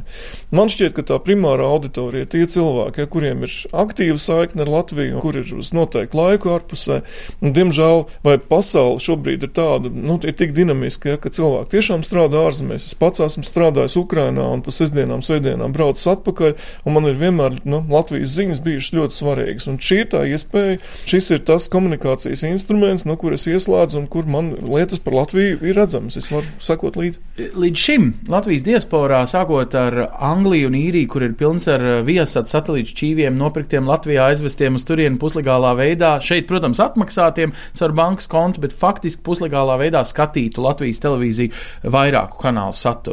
Man 0.54 0.70
šķiet, 0.72 0.94
ka 0.96 1.06
tā 1.12 1.18
primārā 1.22 1.66
auditorija 1.74 2.26
ir 2.26 2.30
tie 2.32 2.44
cilvēki, 2.50 3.04
ja, 3.04 3.10
kuriem 3.10 3.46
ir 3.46 3.54
aktīva 3.72 4.18
saikne 4.20 4.66
ar 4.66 4.72
Latviju, 4.72 5.20
kur 5.22 5.38
ir 5.40 5.52
uz 5.56 5.72
noteiktu 5.76 6.18
laiku 6.18 6.52
ārpusē. 6.54 7.00
Un, 7.40 7.54
diemžēl, 7.56 8.06
vai 8.26 8.36
pasaule 8.38 9.00
šobrīd 9.02 9.46
ir 9.46 9.52
tāda, 9.56 9.90
nu, 9.92 10.18
ir 10.22 10.36
tik 10.38 10.54
dinamiska, 10.56 11.14
ja, 11.14 11.20
ka 11.20 11.32
cilvēki 11.32 11.76
tiešām 11.76 12.04
strādā 12.06 12.44
ārzemēs. 12.48 12.86
Es 12.90 12.98
pats 12.98 13.22
esmu 13.32 13.46
strādājis 13.48 13.98
Ukrainā 14.00 14.46
un 14.52 14.62
pa 14.64 14.74
sestdienām, 14.74 15.24
svētdienām 15.24 15.74
braucis 15.74 16.08
atpakaļ, 16.12 16.54
un 16.86 16.96
man 16.96 17.08
ir 17.10 17.18
vienmēr 17.20 17.58
nu, 17.68 17.82
Latvijas 17.90 18.36
ziņas 18.36 18.62
bijušas 18.64 18.96
ļoti 18.96 19.18
svarīgas. 19.18 19.68
Un 19.72 19.80
šī 19.82 20.00
ir 20.04 20.08
tā 20.12 20.22
iespēja, 20.30 20.78
šis 21.08 21.30
ir 21.36 21.42
tas 21.48 21.68
komunikācijas 21.72 22.44
instruments, 22.48 23.06
no 23.08 23.16
kuras 23.20 23.48
ieslēdzu 23.50 24.02
un 24.02 24.08
kur 24.12 24.28
man 24.30 24.52
lietas 24.62 25.02
par 25.02 25.16
Latviju 25.18 25.58
ir 25.66 25.76
redzamas. 25.78 26.16
Es 26.20 26.30
varu 26.32 26.48
sakot 26.62 26.96
līdzi. 27.00 27.22
Līdz 27.58 27.82
šim 27.82 28.08
Latvijas 28.32 28.66
diasporā, 28.66 29.22
sākot 29.30 29.76
ar 29.78 29.98
Angliju 30.22 30.70
un 30.70 30.78
Īriju, 30.78 31.10
kur 31.12 31.26
ir 31.26 31.36
pilns 31.38 31.68
ar 31.70 31.84
viesat 32.06 32.50
satelītu 32.52 32.94
šķīviem, 32.94 33.36
nopirktiem 33.38 33.90
Latvijā, 33.90 34.30
aizvestiem 34.32 34.78
uz 34.78 34.86
turieni 34.88 35.20
puslegālā 35.22 35.74
veidā, 35.78 36.14
šeit, 36.24 36.48
protams, 36.50 36.80
atmaksātiem 36.82 37.54
caur 37.78 37.96
bankas 37.96 38.30
kontu, 38.32 38.62
bet 38.64 38.76
faktiski 38.76 39.24
puslegālā 39.26 39.78
veidā 39.82 40.04
skatītu 40.06 40.64
Latvijas 40.64 41.02
televīziju 41.02 41.92
vairāku 41.92 42.40
kanālu 42.42 42.76
saturu. 42.76 43.11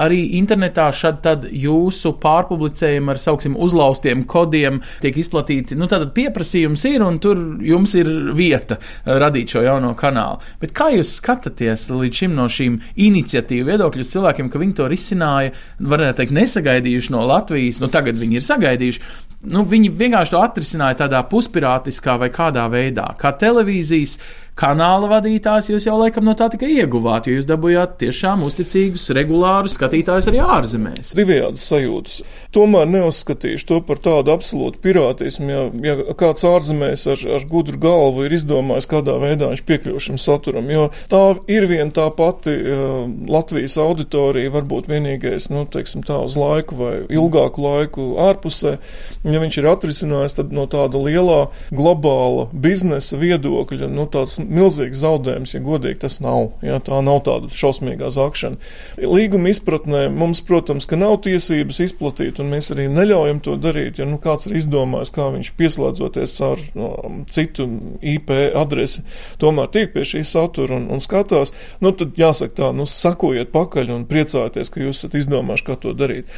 Arī 0.00 0.22
internetā 0.38 0.86
šad 0.94 1.20
tad 1.24 1.46
jūsu 1.52 2.14
pārpublicējumi 2.22 3.12
ar, 3.12 3.20
sauksim, 3.20 3.56
uzlaustiem 3.60 4.24
kodiem 4.28 4.80
tiek 5.02 5.18
izplatīti. 5.20 5.76
Nu, 5.78 5.88
tātad 5.90 6.14
pieprasījums 6.16 6.86
ir, 6.88 7.04
un 7.04 7.20
tur 7.22 7.40
jums 7.64 7.96
ir 7.98 8.10
vieta 8.36 8.78
radīt 9.04 9.52
šo 9.52 9.64
jauno 9.66 9.92
kanālu. 9.98 10.40
Bet 10.62 10.72
kā 10.76 10.88
jūs 10.94 11.16
skatāties 11.20 11.88
līdz 11.92 12.22
šim 12.22 12.36
no 12.38 12.48
šīm 12.52 12.80
iniciatīvu 13.08 13.68
viedokļu 13.70 14.08
cilvēkiem, 14.08 14.50
ka 14.52 14.62
viņi 14.62 14.76
to 14.80 14.88
risināja, 14.92 15.54
varētu 15.80 16.22
teikt, 16.22 16.36
nesagaidījuši 16.40 17.14
no 17.14 17.24
Latvijas, 17.28 17.82
nu 17.82 17.92
tagad 17.92 18.20
viņi 18.20 18.40
ir 18.40 18.46
sagaidījuši. 18.46 19.06
Nu, 19.46 19.62
viņi 19.68 19.92
vienkārši 19.94 20.32
to 20.32 20.40
atrisināja 20.42 21.02
tādā 21.04 21.20
puspirātiskā 21.28 22.16
vai 22.18 22.30
kādā 22.34 22.64
veidā, 22.72 23.10
kā 23.20 23.30
televīzijas 23.38 24.16
kanāla 24.56 25.10
vadītājs, 25.10 25.68
jūs 25.70 25.86
jau 25.86 25.98
laikam 26.00 26.24
no 26.24 26.32
tā 26.36 26.48
tikai 26.52 26.70
ieguvāt, 26.78 27.28
jo 27.28 27.36
jūs 27.36 27.48
dabūjāt 27.48 27.98
tiešām 28.00 28.44
uzticīgus, 28.46 29.10
regulārus 29.16 29.76
skatītājus 29.76 30.30
arī 30.30 30.40
ārzemēs. 30.40 31.12
Divējādas 31.18 31.66
sajūtas. 31.68 32.22
Tomēr 32.56 32.88
neuzskatīšu 32.88 33.68
to 33.68 33.80
par 33.84 34.00
tādu 34.04 34.32
absolūtu 34.32 34.80
pirātismu, 34.84 35.50
ja, 35.52 35.64
ja 35.84 36.16
kāds 36.16 36.46
ārzemēs 36.48 37.04
ar, 37.12 37.24
ar 37.36 37.44
gudru 37.50 37.80
galvu 37.82 38.24
ir 38.24 38.36
izdomājis, 38.36 38.88
kādā 38.88 39.18
veidā 39.20 39.50
viņš 39.52 39.64
piekļūšam 39.68 40.20
saturam, 40.24 40.72
jo 40.72 40.88
tā 41.12 41.22
ir 41.52 41.68
vien 41.68 41.92
tā 41.92 42.08
pati 42.16 42.56
uh, 42.56 43.04
Latvijas 43.28 43.76
auditorija, 43.82 44.54
varbūt 44.56 44.88
vienīgais, 44.88 45.50
nu, 45.52 45.66
teiksim 45.68 46.06
tā, 46.06 46.16
uz 46.24 46.38
laiku 46.40 46.80
vai 46.80 46.94
ilgāku 47.12 47.60
laiku 47.60 48.08
ārpusē. 48.24 48.76
Ja 49.26 49.42
viņš 49.42 49.60
ir 49.60 49.68
atrisinājis, 49.68 50.38
tad 50.40 50.56
no 50.56 50.64
tāda 50.70 50.96
lielā 51.02 51.42
globāla 51.76 52.48
biznesa 52.56 53.20
viedokļa, 53.20 53.92
nu, 53.92 54.08
tāds 54.08 54.38
milzīgs 54.48 55.00
zaudējums, 55.02 55.54
ja 55.54 55.60
godīgi 55.64 56.00
tas 56.04 56.18
nav. 56.24 56.52
Ja, 56.64 56.78
tā 56.82 57.00
nav 57.04 57.22
tāda 57.26 57.50
šausmīgā 57.52 58.10
zakšana. 58.12 58.58
Līguma 59.02 59.50
izpratnē 59.52 60.06
mums, 60.12 60.42
protams, 60.46 60.86
ka 60.88 60.98
nav 60.98 61.18
tiesības 61.26 61.80
izplatīt, 61.86 62.40
un 62.42 62.52
mēs 62.54 62.70
arī 62.74 62.88
neļaujam 62.92 63.42
to 63.44 63.56
darīt. 63.60 64.00
Ja 64.00 64.08
nu, 64.08 64.18
kāds 64.22 64.48
ir 64.48 64.56
izdomājis, 64.60 65.12
kā 65.16 65.28
viņš 65.34 65.52
pieslēdzoties 65.58 66.36
ar 66.46 66.62
no, 66.78 66.90
citu 67.32 67.68
IP 68.00 68.32
adresi, 68.56 69.04
tomēr 69.42 69.70
tiek 69.74 69.92
pie 69.94 70.06
šī 70.08 70.22
satura 70.26 70.78
un, 70.78 70.88
un 70.92 71.02
skatās, 71.02 71.52
nu, 71.84 71.92
tad 71.96 72.18
jāsaka 72.18 72.56
tā, 72.60 72.70
nu, 72.76 72.86
sakojiet 72.90 73.52
pakaļ 73.54 73.92
un 73.96 74.06
priecājieties, 74.08 74.72
ka 74.72 74.82
jūs 74.84 75.02
esat 75.02 75.18
izdomājuši, 75.20 75.66
kā 75.66 75.78
to 75.82 75.94
darīt. 75.96 76.30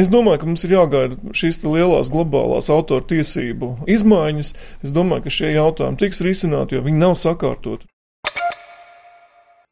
Es 0.00 0.10
domāju, 0.12 0.42
ka 0.42 0.50
mums 0.50 0.64
ir 0.66 0.76
jāgaida 0.76 1.34
šīs 1.36 1.62
lielās 1.64 2.10
globālās 2.12 2.70
autora 2.72 3.04
tiesību 3.10 3.72
izmaiņas. 3.90 4.52
Es 4.84 4.94
domāju, 4.94 5.26
ka 5.26 5.34
šie 5.34 5.52
jautājumi 5.54 6.00
tiks 6.00 6.22
risināti, 6.24 6.76
jo 6.76 6.84
viņi 6.86 7.00
nav 7.00 7.16
sakojuši 7.18 7.29
akartod? 7.30 7.84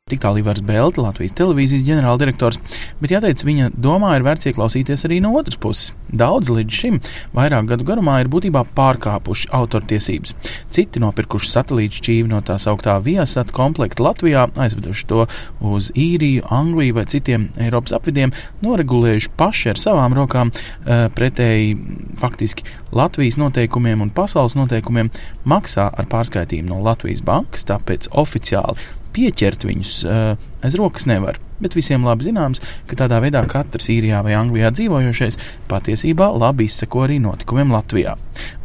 Tik 0.09 0.23
tālu 0.23 0.41
Ivars 0.41 0.63
Belta, 0.65 1.03
Latvijas 1.05 1.35
televīzijas 1.37 1.85
ģenerāldirektors, 1.85 2.57
bet 3.03 3.13
jāteic, 3.13 3.43
viņa 3.45 3.71
domā 3.77 4.15
ir 4.17 4.25
vērts 4.25 4.49
ieklausīties 4.49 5.05
arī 5.05 5.19
no 5.21 5.35
otras 5.37 5.59
puses. 5.61 5.93
Daudz 6.09 6.49
līdz 6.49 6.73
šim 6.73 6.97
vairāk 7.37 7.69
gadu 7.69 7.85
garumā 7.89 8.19
ir 8.23 8.31
būtībā 8.33 8.63
pārkāpuši 8.77 9.51
autortiesības. 9.59 10.33
Citi 10.73 11.03
nopirkuši 11.03 11.51
satelītu 11.53 12.01
šķīvi 12.01 12.33
no 12.33 12.41
tā 12.41 12.57
sauktā 12.63 12.97
viesat 13.05 13.53
komplekta 13.53 14.07
Latvijā, 14.07 14.47
aizveduši 14.57 15.09
to 15.11 15.27
uz 15.61 15.91
īriju, 15.93 16.47
Angliju 16.55 16.97
vai 16.97 17.05
citiem 17.13 17.51
Eiropas 17.61 17.93
apvidiem, 17.99 18.33
noregulējuši 18.65 19.33
paši 19.37 19.75
ar 19.75 19.83
savām 19.83 20.17
rokām 20.17 20.53
eh, 20.55 21.09
pretēji 21.13 21.77
faktiski 22.19 22.65
Latvijas 22.97 23.37
noteikumiem 23.41 24.07
un 24.07 24.15
pasaules 24.15 24.57
noteikumiem 24.57 25.13
maksā 25.49 25.91
ar 25.93 26.09
pārskaitījumu 26.09 26.73
no 26.73 26.81
Latvijas 26.89 27.21
bankas, 27.27 27.69
tāpēc 27.69 28.09
oficiāli 28.17 28.81
pieķert 29.15 29.69
viņus 29.69 30.01
aiz 30.09 30.79
rokas 30.79 31.07
nevar 31.11 31.39
bet 31.61 31.75
visiem 31.77 32.07
labi 32.07 32.29
zināms, 32.29 32.63
ka 32.89 32.99
tādā 32.99 33.21
veidā 33.23 33.43
katrs 33.51 33.91
īrijā 33.93 34.23
vai 34.27 34.37
Anglijā 34.39 34.71
dzīvojošais 34.75 35.39
patiesībā 35.71 36.31
labi 36.39 36.69
izseko 36.69 37.05
arī 37.07 37.19
notikumiem 37.23 37.73
Latvijā. 37.75 38.17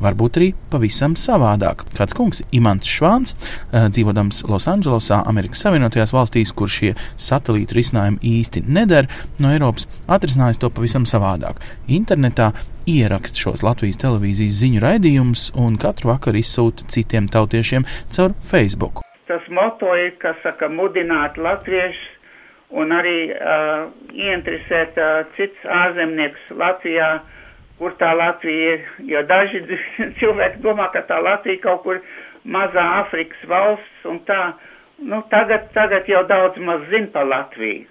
Varbūt 0.04 0.40
arī 0.40 0.50
pavisam 0.72 1.18
savādāk. 1.18 1.86
Kāds 1.98 2.16
kungs, 2.18 2.44
Imants 2.54 2.90
Švāns, 2.90 3.34
eh, 3.72 3.90
dzīvodams 3.90 4.44
Losandželosā, 4.50 5.24
Amerikas 5.28 5.64
Savienotajās 5.66 6.14
valstīs, 6.14 6.54
kur 6.54 6.68
šie 6.68 6.94
satelītu 7.18 7.80
risinājumi 7.80 8.20
īsti 8.22 8.66
neder, 8.68 9.08
no 9.40 9.50
Eiropas 9.50 9.88
atrisinājis 10.08 10.60
to 10.60 10.70
pavisam 10.70 11.06
savādāk. 11.06 11.58
Internetā 11.88 12.54
ieraksta 12.86 13.38
šos 13.38 13.64
Latvijas 13.64 13.98
televīzijas 13.98 14.60
ziņu 14.62 14.84
raidījumus 14.84 15.52
un 15.56 15.78
katru 15.78 16.12
vakaru 16.14 16.38
izsūta 16.38 16.86
citiem 16.88 17.28
tautiešiem 17.28 17.86
caur 18.10 18.36
Facebook. 18.44 19.13
Tas 19.30 19.46
moto 19.50 19.94
ir, 19.96 20.16
kas 20.24 20.40
saka, 20.44 20.68
mudināt 20.70 21.38
latviešus 21.40 22.10
un 22.82 22.92
arī 22.96 23.18
uh, 23.32 23.86
ieinteresēt 24.18 24.98
uh, 24.98 25.22
cits 25.38 25.68
ārzemnieks 25.70 26.50
Latvijā, 26.58 27.10
kur 27.80 27.94
tā 28.02 28.10
Latvija 28.18 28.74
ir, 28.76 28.86
jo 29.14 29.22
daži 29.30 29.62
cilvēki 30.20 30.62
domā, 30.66 30.90
ka 30.96 31.06
tā 31.10 31.22
Latvija 31.24 31.62
kaut 31.68 31.84
kur 31.86 32.02
mazā 32.44 32.84
Afrikas 33.04 33.46
valsts 33.50 34.10
un 34.10 34.20
tā, 34.28 34.42
nu 35.00 35.22
tagad, 35.32 35.70
tagad 35.78 36.10
jau 36.10 36.24
daudz 36.30 36.60
maz 36.60 36.84
zin 36.92 37.08
par 37.14 37.30
Latviju. 37.30 37.88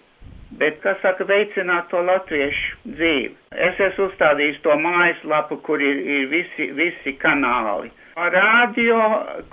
Bet, 0.61 0.83
kas 0.85 0.99
saka, 1.01 1.25
veicināt 1.25 1.87
to 1.89 2.01
latviešu 2.05 2.91
dzīvi. 2.99 3.31
Es 3.69 3.79
esmu 3.87 4.11
uzstādījis 4.11 4.59
to 4.67 4.75
mājaslapu, 4.83 5.57
kur 5.65 5.81
ir, 5.81 6.01
ir 6.17 6.27
visi, 6.29 6.67
visi 6.77 7.15
kanāli. 7.23 7.89
Radio, 8.17 8.99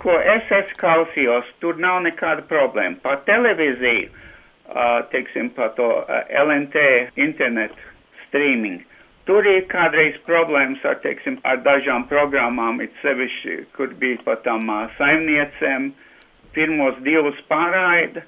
ko 0.02 0.18
es 0.20 0.50
esmu 0.52 0.76
klausījos, 0.80 1.46
tur 1.62 1.78
nav 1.80 2.02
nekāda 2.04 2.42
problēma. 2.50 2.98
Par 3.04 3.22
televīziju 3.28 4.10
teiksim, 5.10 5.50
par 5.50 5.68
to 5.76 6.04
LNT 6.28 6.76
internetu 7.16 7.80
streaming. 8.26 8.82
Tur 9.26 9.46
ir 9.46 9.64
kādreiz 9.70 10.16
problēmas 10.26 10.84
ar, 10.84 10.98
teiksim, 11.04 11.38
ar 11.44 11.60
dažām 11.64 12.06
programmām, 12.10 12.80
it 12.82 12.92
sevišķi, 13.02 13.56
kur 13.76 13.92
bija 14.00 14.18
pat 14.24 14.42
tam 14.44 14.70
saimniecēm, 14.98 15.90
pirmos 16.54 16.96
divus 17.06 17.38
pārraida, 17.48 18.24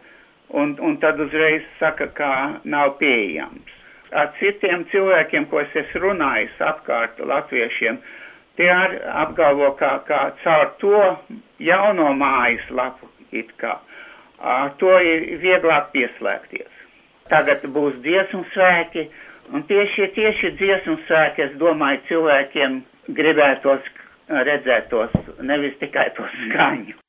un, 0.50 0.76
un 0.80 0.98
tad 1.02 1.20
uzreiz 1.20 1.64
saka, 1.78 2.06
ka 2.18 2.32
nav 2.64 2.96
pieejams. 3.00 3.78
Ar 4.12 4.28
citiem 4.38 4.84
cilvēkiem, 4.92 5.48
ko 5.50 5.62
es 5.62 5.72
esmu 5.74 6.04
runājis 6.04 6.60
apkārt 6.60 7.18
latviešiem, 7.24 7.98
tie 8.56 8.68
arī 8.72 9.00
apgalvo, 9.24 9.72
ka, 9.80 9.98
ka 10.08 10.24
caur 10.42 10.74
to 10.82 10.98
jauno 11.62 12.12
mājaslapu 12.18 13.08
it 13.32 13.50
kā 13.60 13.78
to 14.78 14.92
ir 15.06 15.26
vieglāk 15.42 15.92
pieslēgties. 15.94 16.70
Tagad 17.30 17.64
būs 17.74 17.94
dziesmu 18.04 18.42
svēki, 18.52 19.06
un 19.54 19.62
tieši, 19.68 20.08
tieši 20.16 20.54
dziesmu 20.58 20.96
svēki, 21.06 21.46
es 21.46 21.54
domāju, 21.60 22.02
cilvēkiem 22.08 22.80
gribētos 23.18 23.86
redzēt 24.28 24.90
tos, 24.90 25.14
nevis 25.40 25.78
tikai 25.80 26.10
to 26.16 26.26
skaņu. 26.34 27.01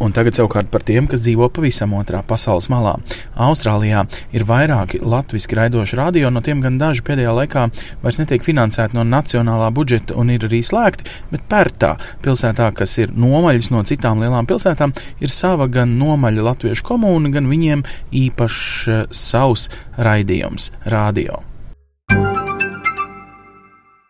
Un 0.00 0.14
tagad 0.16 0.32
savukārt 0.32 0.70
par 0.72 0.80
tiem, 0.86 1.04
kas 1.10 1.20
dzīvo 1.20 1.50
pavisam 1.52 1.92
otrā 1.98 2.22
pasaules 2.24 2.70
malā. 2.72 2.94
Austrālijā 3.36 4.06
ir 4.32 4.46
vairāki 4.48 5.02
latviešu 5.04 5.58
raidoši 5.58 5.98
radio, 6.00 6.30
no 6.32 6.40
tiem 6.44 6.62
gan 6.64 6.78
daži 6.80 7.04
pēdējā 7.04 7.34
laikā 7.36 7.66
vairs 8.00 8.20
netiek 8.22 8.46
finansēti 8.46 8.96
no 8.96 9.04
nacionālā 9.04 9.68
budžeta 9.76 10.16
un 10.16 10.32
ir 10.32 10.48
arī 10.48 10.62
slēgti, 10.64 11.04
bet 11.34 11.44
Pērtā, 11.50 11.92
pilsētā, 12.24 12.70
kas 12.76 12.96
ir 13.02 13.12
nomaļas 13.12 13.68
no 13.74 13.84
citām 13.84 14.24
lielām 14.24 14.48
pilsētām, 14.48 14.96
ir 15.20 15.34
sava 15.34 15.68
gan 15.68 15.98
nomaļa 16.00 16.48
latviešu 16.48 16.88
komūna, 16.94 17.34
gan 17.36 17.52
viņiem 17.52 17.84
īpašs 18.24 18.72
uh, 18.88 19.04
savs 19.12 19.68
raidījums- 20.00 20.72
radio. 20.96 21.42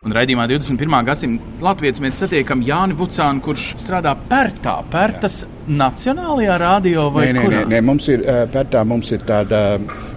Un 0.01 0.15
raidījumā 0.17 0.47
21. 0.49 0.95
gadsimta 1.05 1.61
Latvijas 1.61 1.99
mēs 2.01 2.15
satiekam 2.23 2.63
Jāni 2.65 2.95
Vucānu, 2.97 3.37
kurš 3.45 3.67
strādā 3.77 4.15
Pērtā, 4.31 4.79
Pērtas 4.89 5.43
Nacionālajā 5.69 6.55
radio 6.57 7.03
vai 7.13 7.27
nē, 7.27 7.35
nē, 7.35 7.43
kurā? 7.43 7.59
nē, 7.59 7.69
nē, 7.75 7.83
mums 7.85 8.09
ir 8.09 8.25
Pērtā, 8.49 8.81
mums 8.81 9.13
ir 9.13 9.21
tāda, 9.29 9.61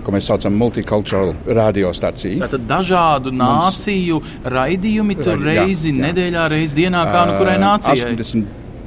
ko 0.01 0.16
mēs 0.16 0.33
saucam, 0.33 0.57
multicultural 0.57 1.37
radiostacija. 1.61 2.47
Tātad 2.47 2.64
dažādu 2.73 3.37
nāciju 3.37 4.25
raidījumi 4.57 5.20
tur 5.20 5.44
reizi 5.53 5.92
jā, 5.92 5.99
jā. 5.99 6.09
nedēļā, 6.09 6.51
reizi 6.57 6.81
dienā, 6.81 7.05
kā 7.12 7.29
nu 7.29 7.40
kurai 7.42 7.61
nācijai? 7.61 8.14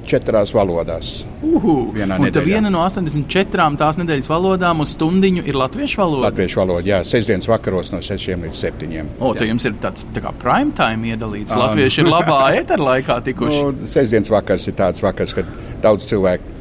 84 0.08 0.56
valodās. 0.56 1.12
Uhu, 1.44 1.76
un 1.92 2.26
tā 2.34 2.44
viena 2.46 2.72
no 2.74 2.82
84 2.86 3.78
tās 3.80 4.00
nedēļas 4.00 4.30
valodām 4.32 4.84
uz 4.84 4.96
stundiņu 4.96 5.44
ir 5.48 5.60
latviešu 5.60 6.02
valoda. 6.02 6.28
Latviešu 6.30 6.62
valoda, 6.62 6.88
jā, 6.88 7.02
sestdienas 7.08 7.50
vakaros 7.52 7.92
no 7.94 8.02
6 8.04 8.44
līdz 8.46 8.62
7. 8.64 8.98
O, 9.20 9.34
tad 9.38 9.48
jums 9.50 9.68
ir 9.68 9.78
tāds 9.84 10.08
tā 10.16 10.24
kā 10.24 10.34
prime 10.42 10.76
time 10.78 11.12
iedalīts. 11.14 11.56
Latvieši 11.58 12.04
ir 12.06 12.12
labā 12.12 12.42
eterā 12.62 12.92
laikā 12.94 13.20
tikuši. 13.28 13.64
Nu, 13.64 13.90
sestdienas 13.96 14.32
vakars 14.34 14.70
ir 14.72 14.78
tāds 14.80 15.04
vakars, 15.04 15.36
kad 15.38 15.58
daudz 15.84 16.08
cilvēku 16.10 16.57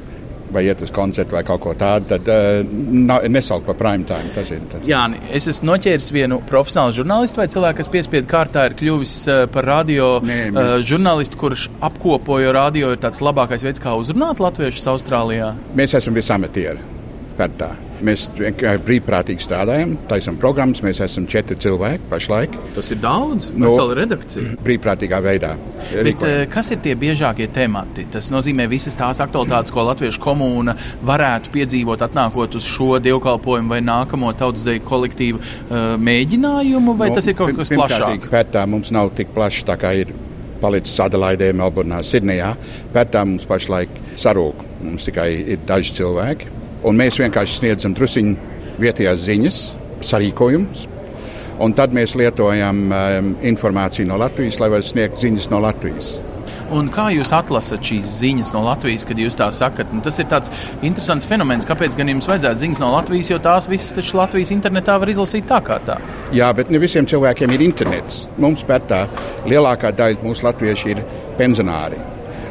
vai 0.57 0.65
iet 0.67 0.83
uz 0.85 0.93
koncertu 0.95 1.37
vai 1.37 1.45
kaut 1.47 1.63
ko 1.65 1.75
tādu, 1.79 2.11
tad 2.15 2.31
uh, 2.33 3.29
nesaukt 3.31 3.67
par 3.69 3.79
prime 3.79 4.07
time. 4.09 4.33
Tas 4.35 4.51
ir, 4.55 4.65
tas. 4.73 4.85
Jā, 4.89 5.05
es 5.37 5.49
esmu 5.53 5.73
noķēris 5.73 6.11
vienu 6.17 6.41
profesionālu 6.51 6.97
žurnālistu 7.01 7.43
vai 7.43 7.49
cilvēku, 7.53 7.81
kas 7.83 7.93
piespiedu 7.93 8.31
kārtā 8.31 8.69
ir 8.71 8.77
kļuvis 8.81 9.17
uh, 9.31 9.43
par 9.53 9.69
radio 9.69 10.17
Nē, 10.25 10.41
mēs... 10.51 10.61
uh, 10.61 10.77
žurnālistu, 10.93 11.41
kurš 11.41 11.69
apkopoja 11.87 12.55
radio, 12.57 12.93
ir 12.95 13.03
tāds 13.03 13.23
labākais 13.25 13.67
veids, 13.67 13.83
kā 13.83 13.97
uzrunāt 13.99 14.43
latviešus 14.43 14.93
Austrālijā. 14.97 15.55
Mēs 15.79 15.99
esam 16.01 16.17
visi 16.17 16.35
amatieri. 16.35 16.95
Pērtā. 17.37 17.75
Mēs 18.05 18.27
vienkārši 18.37 18.83
brīvprātīgi 18.85 19.45
strādājam, 19.45 19.95
taisām 20.11 20.37
programmas. 20.41 20.83
Mēs 20.85 21.01
esam 21.05 21.25
četri 21.31 21.57
cilvēki 21.63 22.09
pašlaik. 22.11 22.57
Tas 22.77 22.91
ir 22.93 23.01
daudz, 23.01 23.49
no, 23.55 23.71
vesela 23.71 23.97
redakcija. 23.97 24.57
Brīvprātīgā 24.67 25.21
veidā. 25.25 25.55
Bet, 25.81 26.03
rīkojam. 26.11 26.45
kas 26.53 26.71
ir 26.75 26.83
tie 26.85 26.97
biežākie 26.99 27.49
temati? 27.53 28.07
Tas 28.13 28.29
nozīmē 28.35 28.69
visas 28.71 28.97
tās 28.99 29.23
aktualitātes, 29.25 29.73
ko 29.73 29.87
Latviešu 29.89 30.21
komūna 30.23 30.77
varētu 31.07 31.53
piedzīvot, 31.55 32.05
atnākot 32.05 32.59
uz 32.59 32.69
šo 32.69 33.01
dievkalpojumu 33.03 33.77
vai 33.77 33.81
nākamo 33.85 34.33
tautsdeju 34.37 34.85
kolektīvu 34.87 35.41
uh, 35.41 35.95
mēģinājumu, 35.97 36.97
vai 37.01 37.11
no, 37.13 37.21
tas 37.21 37.31
ir 37.31 37.39
kaut 37.39 37.57
kas 37.57 37.73
plašāks? 37.73 38.29
Pērtā 38.33 38.67
mums 38.69 38.93
nav 38.95 39.15
tik 39.17 39.33
plašs, 39.37 39.65
tā 39.69 39.79
kā 39.81 39.95
ir 40.03 40.13
palicis 40.61 40.99
Adelaidē, 41.05 41.53
Melburnā, 41.57 42.03
Sidnejā. 42.05 42.53
Pērtā 42.95 43.25
mums 43.29 43.49
pašlaik 43.49 44.05
sarūk. 44.19 44.65
Mums 44.85 45.09
tikai 45.09 45.31
ir 45.57 45.65
daži 45.69 45.97
cilvēki 46.01 46.56
un 46.87 46.99
mēs 46.99 47.19
vienkārši 47.21 47.61
sniedzam 47.61 47.97
drusiņu 47.97 48.37
vietējās 48.83 49.25
ziņas, 49.27 49.65
sarīkojumus. 50.07 50.87
Un 51.63 51.73
tad 51.73 51.95
mēs 51.97 52.13
lietojam 52.19 52.81
um, 52.93 53.29
informāciju 53.49 54.11
no 54.11 54.19
Latvijas, 54.21 54.61
lai 54.61 54.69
varētu 54.75 54.93
sniegt 54.93 55.23
ziņas 55.23 55.49
no 55.55 55.63
Latvijas. 55.65 56.17
Un 56.77 56.89
kā 56.91 57.07
jūs 57.15 57.31
atlasat 57.33 57.85
šīs 57.87 58.11
ziņas 58.21 58.51
no 58.57 58.65
Latvijas, 58.67 59.07
kad 59.07 59.21
jūs 59.23 59.39
tā 59.39 59.47
sakat? 59.55 59.93
Un 59.95 60.03
tas 60.03 60.19
ir 60.19 60.27
tāds 60.29 60.51
interesants 60.85 61.29
fenomens. 61.31 61.65
Kāpēc 61.69 61.95
gan 61.97 62.11
jums 62.11 62.27
vajadzētu 62.29 62.65
ziņas 62.65 62.83
no 62.83 62.91
Latvijas, 62.93 63.31
jo 63.31 63.41
tās 63.41 63.71
visas 63.71 63.95
taču 63.97 64.19
Latvijas 64.19 64.53
internetā 64.53 64.99
var 65.01 65.15
izlasīt 65.15 65.47
tā 65.49 65.63
kā 65.65 65.79
tā? 65.87 66.01
Jā, 66.35 66.51
bet 66.59 66.75
ne 66.75 66.83
visiem 66.83 67.09
cilvēkiem 67.09 67.55
ir 67.55 67.67
internets. 67.71 68.27
Mums 68.43 68.67
pētā 68.67 69.07
lielākā 69.47 69.95
daļa 69.97 70.27
mūsu 70.27 70.51
latvieši 70.51 70.97
ir 70.97 71.05
pensionāri. 71.39 72.03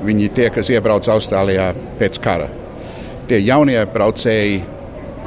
Viņi 0.07 0.29
ir 0.29 0.37
tie, 0.37 0.53
kas 0.53 0.71
iebrauc 0.71 1.11
Austrālijā 1.11 1.73
pēc 1.99 2.23
kara 2.23 2.64
tie 3.29 3.41
jaunie 3.45 3.77
braucēji 3.93 4.63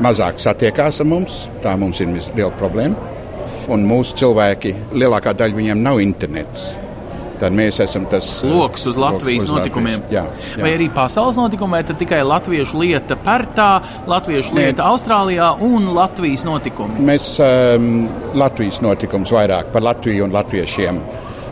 mazāk 0.03 0.43
satiekās 0.43 1.03
ar 1.03 1.09
mums. 1.11 1.45
Tā 1.65 1.77
mums 1.79 2.01
ir 2.03 2.13
liela 2.15 2.53
problēma. 2.59 3.15
Un 3.69 3.85
mūsu 3.85 4.17
cilvēki, 4.23 4.75
lielākā 4.97 5.35
daļa 5.37 5.59
viņiem 5.59 5.83
nav 5.85 6.01
internets. 6.01 6.71
Tad 7.39 7.55
mēs 7.55 7.77
esam 7.85 8.09
tas 8.11 8.27
lokus 8.43 8.89
uz 8.91 8.97
Latvijas 8.99 9.45
uz 9.45 9.53
notikumiem. 9.53 10.01
Latvijas. 10.01 10.15
Jā, 10.17 10.57
jā. 10.57 10.63
Vai 10.65 10.73
arī 10.75 10.89
pasaules 10.95 11.39
notikumiem, 11.39 11.77
vai 11.77 11.99
tikai 12.01 12.19
latviešu 12.27 12.81
lieta 12.81 13.19
Pērtā, 13.23 13.69
latviešu 14.11 14.57
Nē. 14.57 14.65
lieta 14.65 14.89
Austrālijā 14.91 15.53
un 15.63 15.87
Latvijas 15.95 16.43
notikumi? 16.49 16.99
Mēs 17.13 17.31
um, 17.45 18.09
Latvijas 18.39 18.81
notikums 18.83 19.31
vairāk 19.35 19.71
par 19.75 19.87
Latviju 19.87 20.27
un 20.27 20.35
latviešiem. 20.35 20.99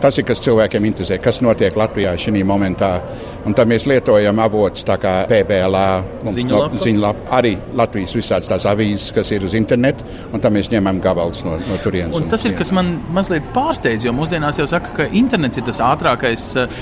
Tas 0.03 0.19
ir, 0.19 0.27
kas 0.29 0.41
cilvēkiem 0.45 0.87
interesē, 0.91 1.19
kas 1.23 1.41
notiek 1.45 1.77
Latvijā 1.77 2.15
šī 2.21 2.43
momentā. 2.47 2.91
Un 3.47 3.55
tad 3.55 3.69
mēs 3.71 3.87
lietojam 3.87 4.41
avotus 4.43 4.83
tā 4.87 4.97
kā 4.99 5.13
PBLā, 5.31 5.87
ziņlapa. 6.35 6.81
ziņlapa, 6.83 7.29
arī 7.39 7.53
Latvijas 7.79 8.17
visādas 8.19 8.51
tās 8.51 8.67
avīzes, 8.67 9.13
kas 9.15 9.31
ir 9.37 9.47
uz 9.47 9.55
internetu, 9.55 10.07
un 10.35 10.43
tad 10.43 10.55
mēs 10.55 10.71
ņemam 10.73 10.99
gabalus 11.03 11.45
no, 11.47 11.55
no 11.69 11.79
turienes. 11.85 12.17
Un 12.19 12.27
tas 12.31 12.43
ir, 12.49 12.57
kas 12.59 12.73
man 12.75 12.97
mazliet 13.15 13.47
pārsteidz, 13.55 14.09
jo 14.09 14.15
mūsdienās 14.17 14.59
jau 14.59 14.67
saka, 14.71 14.91
ka 14.99 15.07
internets 15.15 15.61
ir 15.61 15.67
tas 15.69 15.79
ātrākais 15.85 16.49
uh, 16.59 16.81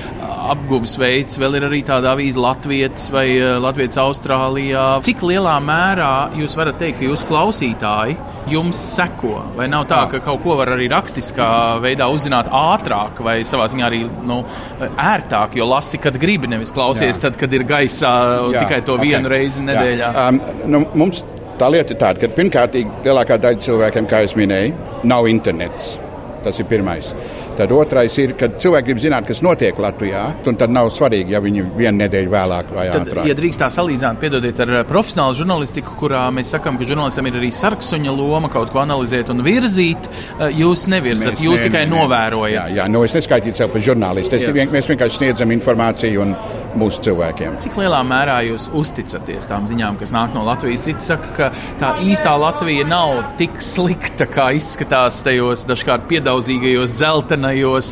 apguves 0.55 0.97
veids, 1.01 1.37
vēl 1.41 1.61
ir 1.61 1.69
arī 1.69 1.83
tāda 1.85 2.15
avīze 2.15 2.41
Latvijas 2.41 3.11
vai 3.13 3.27
uh, 3.37 3.59
Latvijas 3.61 4.01
Austrālijā. 4.01 4.87
Cik 5.05 5.27
lielā 5.29 5.59
mērā 5.65 6.15
jūs 6.41 6.57
varat 6.57 6.81
teikt, 6.81 7.03
ka 7.03 7.11
jūs 7.11 7.27
klausītāji 7.29 8.17
jums 8.49 8.81
seko? 8.97 9.37
Vai 9.59 9.69
nav 9.69 9.85
tā, 9.91 10.05
ka 10.11 10.21
kaut 10.25 10.41
ko 10.45 10.57
var 10.57 10.73
arī 10.75 10.89
rakstiskā 10.93 11.51
veidā 11.85 12.09
uzzināt 12.13 12.49
ātrāk? 12.49 13.04
Vieglāk 13.05 13.21
vai 13.25 13.43
savā 13.45 13.67
ziņā 13.69 13.87
arī 13.87 14.05
nu, 14.27 14.43
ērtāk, 14.81 15.57
jo 15.57 15.67
lasi, 15.67 15.99
kad 15.99 16.17
gribi, 16.19 16.49
nevis 16.49 16.73
klausies, 16.73 17.17
Jā. 17.17 17.23
tad, 17.29 17.37
kad 17.37 17.53
ir 17.53 17.65
gaisā 17.65 18.51
Jā, 18.53 18.65
tikai 18.65 18.83
to 18.85 18.97
okay. 18.97 19.11
vienu 19.11 19.29
reizi 19.29 19.63
nedēļā. 19.63 20.13
Um, 20.29 20.41
nu, 20.67 20.85
mums 20.95 21.25
tā 21.59 21.71
lieta 21.71 21.95
ir 21.95 22.01
tāda, 22.01 22.21
ka 22.21 22.33
pirmkārt, 22.35 22.77
lielākā 23.05 23.39
daļa 23.39 23.61
cilvēkiem, 23.61 24.09
kā 24.09 24.25
jau 24.25 24.39
minēju, 24.41 24.75
nav 25.05 25.29
internets. 25.29 25.99
Tas 26.45 26.59
ir 26.61 26.67
pirmais. 26.69 27.15
Tad 27.55 27.73
otrais 27.73 28.15
ir, 28.19 28.33
kad 28.39 28.57
cilvēki 28.63 28.89
grib 28.89 29.01
zināt, 29.03 29.29
kas 29.29 29.41
notiek 29.45 29.79
Latvijā, 29.79 30.25
un 30.51 30.57
tad 30.59 30.73
nav 30.75 30.89
svarīgi, 30.91 31.35
ja 31.35 31.41
viņi 31.43 31.63
vienu 31.77 32.01
nedēļu 32.01 32.33
vēlāk 32.33 32.73
vai 32.75 32.87
tad, 32.91 33.05
ātrāk. 33.07 33.29
Ja 33.31 33.37
drīkst 33.39 33.63
tā 33.63 33.69
salīdzināt, 33.71 34.19
piedodiet, 34.23 34.63
ar 34.65 34.73
eh, 34.81 34.83
profesionālu 34.89 35.37
žurnālistiku, 35.39 35.95
kurā 36.01 36.25
mēs 36.35 36.51
sakām, 36.57 36.79
ka 36.81 36.89
žurnālistam 36.89 37.29
ir 37.31 37.39
arī 37.39 37.51
sarksuņa 37.55 38.15
loma 38.17 38.51
kaut 38.53 38.73
ko 38.75 38.83
analizēt 38.83 39.31
un 39.31 39.45
virzīt, 39.47 40.09
eh, 40.09 40.59
jūs 40.59 40.87
nevirzat, 40.91 41.37
mēs, 41.37 41.45
jūs 41.47 41.63
ne, 41.63 41.69
tikai 41.69 41.85
ne, 41.87 41.93
novērojat. 41.95 42.57
Jā, 42.57 42.65
jā 42.81 42.89
nu 42.91 43.05
es 43.07 43.15
neskaitīju 43.15 43.59
sev 43.61 43.71
par 43.75 43.87
žurnālistu. 43.87 44.41
Vien, 44.55 44.71
mēs 44.75 44.91
vienkārši 44.91 45.21
sniedzam 45.21 45.55
informāciju 45.55 46.25
un 46.27 46.35
mūsu 46.79 47.07
cilvēkiem. 47.07 47.61
Cik 47.63 47.79
lielā 47.79 48.03
mērā 48.07 48.41
jūs 48.49 48.67
uzticaties 48.75 49.47
tām 49.51 49.69
ziņām, 49.71 50.01
kas 50.03 50.11
nāk 50.15 50.35
no 50.35 50.43
Latvijas? 50.47 50.83
Citi 50.89 51.07
saka, 51.07 51.31
ka 51.39 51.51
tā 51.81 51.95
īstā 52.03 52.35
Latvija 52.39 52.87
nav 52.89 53.23
tik 53.39 53.63
slikta, 53.63 54.27
kā 54.31 54.51
izskatās 54.59 55.23
tajos 55.25 55.65
dažkārt 55.71 56.09
piedauzīgajos 56.11 56.97
dzeltenajos 56.99 57.44
dīvainajos, 57.45 57.89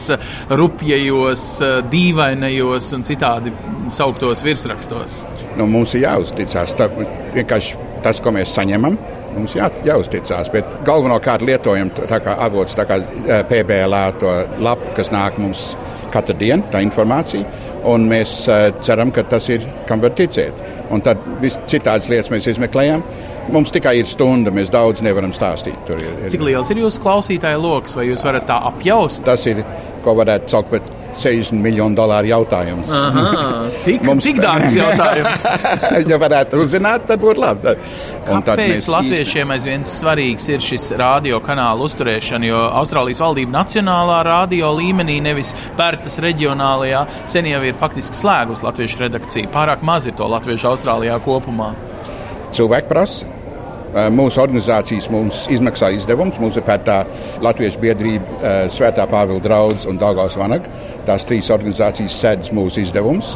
rupjajos, 0.50 1.44
dīvainajos 1.90 2.92
un 2.96 3.04
citādi 3.04 3.52
sauktos 3.92 4.42
virsrakstos? 4.44 5.22
Nu, 5.56 5.66
mums 5.66 5.94
ir 5.94 6.06
jāuzticas. 6.06 6.74
Tas, 8.02 8.20
ko 8.20 8.32
mēs 8.34 8.54
saņemam, 8.56 8.96
mums 9.36 9.54
jā, 9.54 9.68
jāuzticas. 9.84 10.50
Bet 10.52 10.66
galvenokārt 10.86 11.44
lietojam 11.46 11.90
tā 11.94 12.18
kā 12.22 12.36
PBLā 13.48 14.04
to 14.18 14.32
lapu, 14.60 14.94
kas 14.96 15.12
nāk 15.12 15.38
mums 15.38 15.76
katru 16.12 16.36
dienu, 16.36 16.64
tā 16.72 16.82
informācija. 16.82 17.46
Un 17.88 18.08
mēs 18.08 18.42
ceram, 18.82 19.12
ka 19.12 19.24
tas 19.28 19.48
ir, 19.50 19.64
kam 19.88 20.02
var 20.02 20.14
ticēt. 20.16 20.70
Un 20.92 21.00
tad 21.00 21.22
citādas 21.70 22.10
lietas 22.10 22.32
mēs 22.32 22.50
izmeklējam. 22.52 23.04
Mums 23.50 23.72
tikai 23.74 23.96
ir 23.98 24.06
stunda, 24.06 24.52
mēs 24.54 24.70
daudz 24.72 25.02
nevaram 25.02 25.32
stāstīt. 25.34 25.78
Tur 25.88 25.98
ir, 25.98 26.14
ir. 26.20 26.30
Cik 26.32 26.44
liels 26.46 26.70
ir 26.70 26.82
jūsu 26.84 27.02
klausītāja 27.02 27.58
lokus, 27.58 27.96
vai 27.98 28.06
jūs 28.06 28.22
varat 28.26 28.46
tā 28.46 28.58
apjaust? 28.70 29.24
Tas 29.26 29.46
ir, 29.50 29.64
ko 30.04 30.14
varētu 30.18 30.54
saukt 30.54 30.70
par 30.70 30.84
60 31.18 31.58
miljonu 31.60 31.96
dolāru 31.96 32.30
jautājums. 32.30 32.92
Aha, 32.96 33.66
tik, 33.84 34.02
Mums 34.08 34.24
tik 34.28 34.38
dārgs 34.42 34.76
jautājums. 34.78 35.44
ja 36.10 36.18
varētu 36.22 36.62
uzzināt, 36.62 37.06
tad 37.10 37.20
būtu 37.22 37.42
labi. 37.42 37.74
Un 38.32 38.44
Kāpēc 38.46 38.88
latviešiem 38.94 39.50
īsti... 39.50 39.56
aizvien 39.56 39.86
svarīgs 39.88 40.48
ir 40.52 40.64
šis 40.64 40.92
radiokanāla 41.00 41.88
uzturēšana? 41.88 42.48
Jo 42.48 42.64
Austrālijas 42.80 43.20
valdība 43.24 43.58
nacionālā 43.58 44.22
radio 44.28 44.72
līmenī, 44.78 45.18
nevis 45.24 45.52
pērtas 45.78 46.20
reģionālajā, 46.22 47.04
sen 47.34 47.50
jau 47.50 47.62
ir 47.66 47.78
faktiski 47.80 48.22
slēgus 48.22 48.64
latviešu 48.64 49.02
redakciju. 49.04 49.50
Pārāk 49.52 49.84
maz 49.86 50.08
ir 50.08 50.16
to 50.16 50.30
latviešu 50.30 50.70
Austrālijā 50.72 51.18
kopumā 51.26 51.72
cilvēki 52.56 52.90
prasa. 52.90 53.38
Mūsu 53.92 54.40
organizācijas 54.40 55.10
mums 55.12 55.42
izmaksā 55.52 55.90
izdevumus. 55.92 56.38
Mums 56.40 56.56
ir 56.56 56.64
pētā 56.64 57.02
Latvijas 57.44 57.76
biedrība, 57.80 58.52
Svētā 58.72 59.04
Pāvila 59.10 59.42
draugs 59.44 59.84
un 59.90 60.00
Dāngās 60.00 60.38
Vanaga. 60.40 60.70
Tās 61.04 61.26
trīs 61.28 61.50
organizācijas 61.52 62.16
sēdz 62.22 62.54
mūsu 62.56 62.86
izdevumus. 62.86 63.34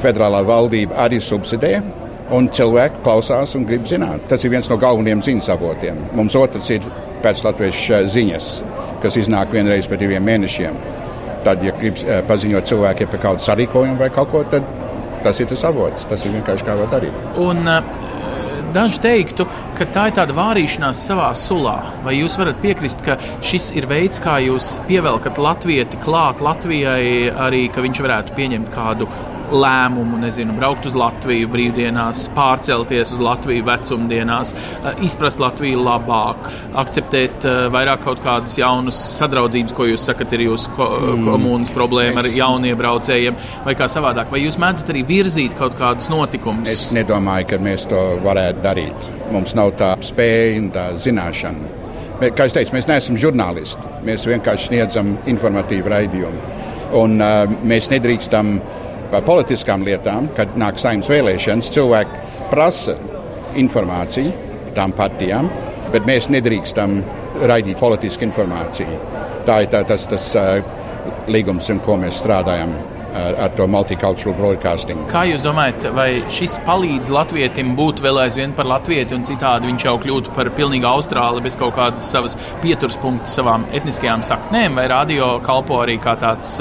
Federālā 0.00 0.40
valdība 0.48 0.96
arī 1.04 1.20
subsidē. 1.20 1.74
Un 2.36 2.48
cilvēki 2.50 3.04
klausās 3.04 3.52
un 3.54 3.66
grib 3.68 3.84
zināt. 3.86 4.24
Tas 4.30 4.42
ir 4.42 4.50
viens 4.50 4.66
no 4.72 4.80
galvenajiem 4.80 5.20
ziņas 5.22 5.50
avotiem. 5.54 6.00
Mums 6.18 6.34
otrs 6.40 6.72
ir 6.74 6.88
pēc 7.22 7.44
latviešu 7.44 8.00
ziņas, 8.16 8.48
kas 9.04 9.20
iznāk 9.20 9.52
vienreiz 9.54 9.86
pēc 9.86 10.00
diviem 10.00 10.24
mēnešiem. 10.26 10.80
Tad, 11.46 11.62
ja 11.62 11.76
grib 11.76 12.00
paziņot 12.26 12.66
cilvēkiem 12.72 13.12
par 13.12 13.22
kādu 13.28 13.44
sarīkojumu 13.44 14.00
vai 14.00 14.10
kaut 14.10 14.32
ko, 14.32 14.42
tad 14.50 14.66
tas 15.22 15.38
ir 15.38 15.46
tas 15.52 15.62
avots. 15.68 16.08
Tas 16.10 16.24
ir 16.26 16.34
vienkārši 16.34 16.66
kā 16.66 16.74
var 16.80 16.90
darīt. 16.96 17.22
Un, 17.38 17.62
daži 18.76 19.00
teiktu, 19.06 19.46
ka 19.76 19.86
tā 19.94 20.08
ir 20.10 20.16
tāda 20.18 20.36
vārīšanās 20.36 21.04
savā 21.08 21.30
sulā. 21.38 21.76
Vai 22.04 22.18
jūs 22.18 22.36
varat 22.40 22.60
piekrist, 22.64 23.04
ka 23.06 23.16
šis 23.44 23.70
ir 23.78 23.88
veids, 23.90 24.20
kā 24.22 24.38
jūs 24.44 24.74
pievelkat 24.90 25.40
latvieti 25.40 26.00
klāt 26.04 26.44
Latvijai, 26.44 27.32
arī 27.46 27.66
ka 27.72 27.84
viņš 27.84 28.04
varētu 28.04 28.36
pieņemt 28.36 28.72
kādu 28.74 29.08
lēmumu, 29.52 30.18
nezinu, 30.20 30.54
braukt 30.56 30.86
uz 30.88 30.96
Latviju 30.98 31.48
brīvdienās, 31.52 32.26
pārcelties 32.36 33.12
uz 33.14 33.22
Latviju 33.22 33.64
vecumdienās, 33.66 34.52
eh, 34.54 35.02
izprast 35.06 35.40
Latviju 35.42 35.82
labāk, 35.86 36.50
akceptēt 36.82 37.46
eh, 37.46 37.58
vairāk 37.72 38.04
kaut 38.06 38.22
kādus 38.24 38.58
jaunus 38.60 39.00
sadraudzības, 39.20 39.74
ko 39.76 39.88
jūs 39.90 40.06
sakat, 40.10 40.32
ir 40.36 40.46
jūsu 40.48 40.74
ko 40.76 40.88
mm. 40.98 41.24
komunas 41.30 41.74
problēma 41.74 42.24
ar 42.24 42.30
jauniebraucējiem, 42.32 43.38
vai 43.66 43.76
kā 43.78 43.88
savādāk. 43.90 44.30
Vai 44.32 44.42
jūs 44.44 44.58
mēdzat 44.62 44.92
arī 44.94 45.04
virzīt 45.06 45.56
kaut 45.58 45.78
kādus 45.78 46.10
notikumus? 46.12 46.68
Es 46.70 46.90
nedomāju, 46.96 47.50
ka 47.52 47.62
mēs 47.62 47.88
to 47.90 48.02
varētu 48.24 48.64
darīt. 48.64 49.10
Mums 49.34 49.56
nav 49.58 49.74
tā 49.78 49.94
spēja 50.04 50.60
un 50.60 50.70
tā 50.74 50.90
zināšana. 51.02 51.74
Kā 52.16 52.46
jau 52.46 52.54
teicu, 52.56 52.72
mēs 52.72 52.86
neesam 52.88 53.18
žurnālisti. 53.20 53.90
Mēs 54.06 54.24
vienkārši 54.24 54.70
sniedzam 54.70 55.16
informatīvu 55.28 55.92
raidījumu. 55.92 56.62
Un, 56.96 57.18
uh, 57.20 57.50
mēs 57.66 57.90
nedrīkstam 57.92 58.54
uh, 58.56 58.75
par 59.10 59.24
politiskām 59.26 59.84
lietām, 59.86 60.30
kad 60.36 60.56
nāk 60.58 60.80
saimnes 60.80 61.10
vēlēšanas, 61.10 61.70
cilvēki 61.74 62.24
prasa 62.50 62.96
informāciju 63.56 64.32
tām 64.76 64.92
partijām, 64.96 65.48
bet 65.92 66.06
mēs 66.08 66.28
nedrīkstam 66.32 66.98
raidīt 67.46 67.80
politisku 67.80 68.26
informāciju. 68.26 68.98
Tā 69.46 69.62
ir 69.64 69.72
tā, 69.72 69.82
tas, 69.88 70.06
tas 70.10 70.28
līgums, 71.30 71.70
un 71.72 71.80
ko 71.84 71.96
mēs 72.00 72.20
strādājam 72.22 72.74
ar, 73.16 73.38
ar 73.46 73.54
to 73.56 73.66
multicultural 73.70 74.36
broadcasting. 74.38 75.06
Kā 75.10 75.24
jūs 75.30 75.44
domājat, 75.46 75.88
vai 75.96 76.08
šis 76.32 76.58
palīdz 76.66 77.12
latvietim 77.14 77.74
būt 77.78 78.02
vēl 78.04 78.22
aizvien 78.26 78.54
par 78.56 78.68
latvieti, 78.70 79.16
un 79.16 79.24
citādi 79.28 79.70
viņš 79.70 79.88
jau 79.88 79.96
kļūtu 80.02 80.34
par 80.36 80.52
pilnīgu 80.56 80.88
austrāli 80.90 81.44
bez 81.44 81.58
kaut 81.60 81.76
kādas 81.78 82.06
savas 82.12 82.36
pieturspunkta 82.64 83.30
savām 83.30 83.66
etniskajām 83.76 84.24
saknēm, 84.26 84.78
vai 84.80 84.86
radio 84.92 85.36
kalpo 85.44 85.80
arī 85.84 85.98
kā 86.02 86.16
tāds 86.20 86.58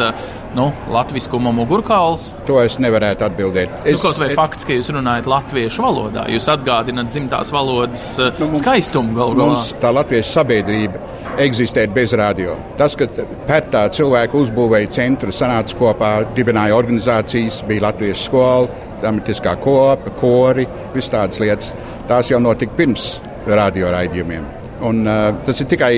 nu, 0.55 0.69
latviskuma 0.91 1.51
mugurkauls? 1.55 2.29
To 2.47 2.61
es 2.63 2.77
nevarētu 2.79 3.27
atbildēt. 3.27 3.73
Nu, 3.81 3.89
es, 3.91 3.97
nu, 3.97 4.03
kaut 4.05 4.21
vai 4.21 4.31
et... 4.31 4.37
fakts, 4.39 4.67
ka 4.67 4.77
jūs 4.77 4.91
runājat 4.95 5.27
latviešu 5.29 5.83
valodā, 5.83 6.29
jūs 6.31 6.47
atgādināt 6.53 7.11
dzimtās 7.11 7.51
valodas 7.55 8.07
nu, 8.23 8.47
mums, 8.47 8.63
skaistumu 8.63 9.17
galu 9.17 9.37
galā. 9.41 9.59
Tā 9.83 9.91
latviešu 9.95 10.31
sabiedrība 10.39 11.03
eksistēt 11.41 11.93
bez 11.95 12.13
radio. 12.17 12.55
Tas, 12.79 12.95
ka 12.99 13.07
pētā 13.47 13.85
cilvēku 13.95 14.41
uzbūvēja 14.45 14.91
centru, 14.97 15.33
sanāca 15.35 15.77
kopā, 15.79 16.11
dibināja 16.37 16.77
organizācijas, 16.77 17.61
bija 17.67 17.87
Latvijas 17.87 18.25
skola, 18.27 18.69
dramatiskā 19.01 19.55
kopa, 19.63 20.13
kori, 20.19 20.67
vis 20.95 21.11
tādas 21.11 21.41
lietas, 21.43 21.73
tās 22.09 22.31
jau 22.31 22.41
notika 22.43 22.77
pirms 22.77 23.15
radio 23.47 23.91
raidījumiem. 23.93 24.47
Un, 24.85 25.03
uh, 25.07 25.27
tas 25.47 25.61
ir 25.61 25.69
tikai 25.71 25.93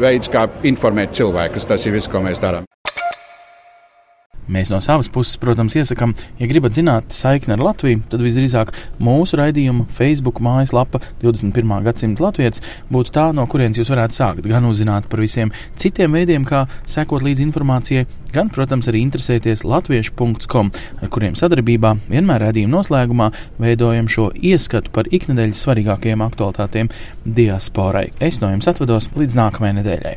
veids, 0.00 0.30
kā 0.32 0.46
informēt 0.66 1.16
cilvēkus. 1.16 1.68
Tas 1.68 1.86
ir 1.86 1.96
viss, 1.96 2.10
ko 2.10 2.24
mēs 2.24 2.42
darām. 2.42 2.73
Mēs 4.44 4.68
no 4.72 4.80
savas 4.84 5.08
puses, 5.08 5.38
protams, 5.40 5.76
iesakām, 5.78 6.12
ja 6.40 6.48
gribat 6.50 6.76
zināt 6.76 7.14
saikni 7.16 7.54
ar 7.56 7.62
Latviju, 7.64 8.02
tad 8.12 8.20
visdrīzāk 8.24 8.74
mūsu 9.02 9.38
raidījuma 9.40 9.86
Facebook 9.94 10.40
mājaslapa 10.44 11.00
21. 11.22 11.72
gadsimta 11.86 12.26
latvijas 12.26 12.60
būtu 12.92 13.14
tā, 13.14 13.30
no 13.36 13.46
kurienes 13.50 13.80
jūs 13.80 13.92
varētu 13.94 14.18
sākt 14.18 14.48
gan 14.50 14.68
uzzināt 14.68 15.08
par 15.08 15.22
visiem 15.24 15.52
citiem 15.80 16.12
veidiem, 16.18 16.44
kā 16.44 16.66
sekot 16.84 17.24
līdzi 17.24 17.46
informācijai, 17.48 18.04
gan, 18.34 18.50
protams, 18.52 18.90
arī 18.90 19.00
interesēties 19.06 19.64
latviešu.com, 19.64 20.72
ar 21.00 21.12
kuriem 21.14 21.38
sadarbībā 21.38 21.94
vienmēr 22.10 22.48
raidījuma 22.48 22.76
noslēgumā 22.78 23.30
veidojam 23.62 24.10
šo 24.12 24.28
ieskatu 24.36 24.92
par 24.94 25.08
iknedēļas 25.08 25.64
svarīgākajiem 25.64 26.24
aktualitātēm 26.28 26.92
diasporai. 27.24 28.10
Es 28.20 28.42
no 28.44 28.52
jums 28.52 28.68
atvados 28.70 29.08
līdz 29.16 29.40
nākamajai 29.40 29.78
nedēļai. 29.80 30.16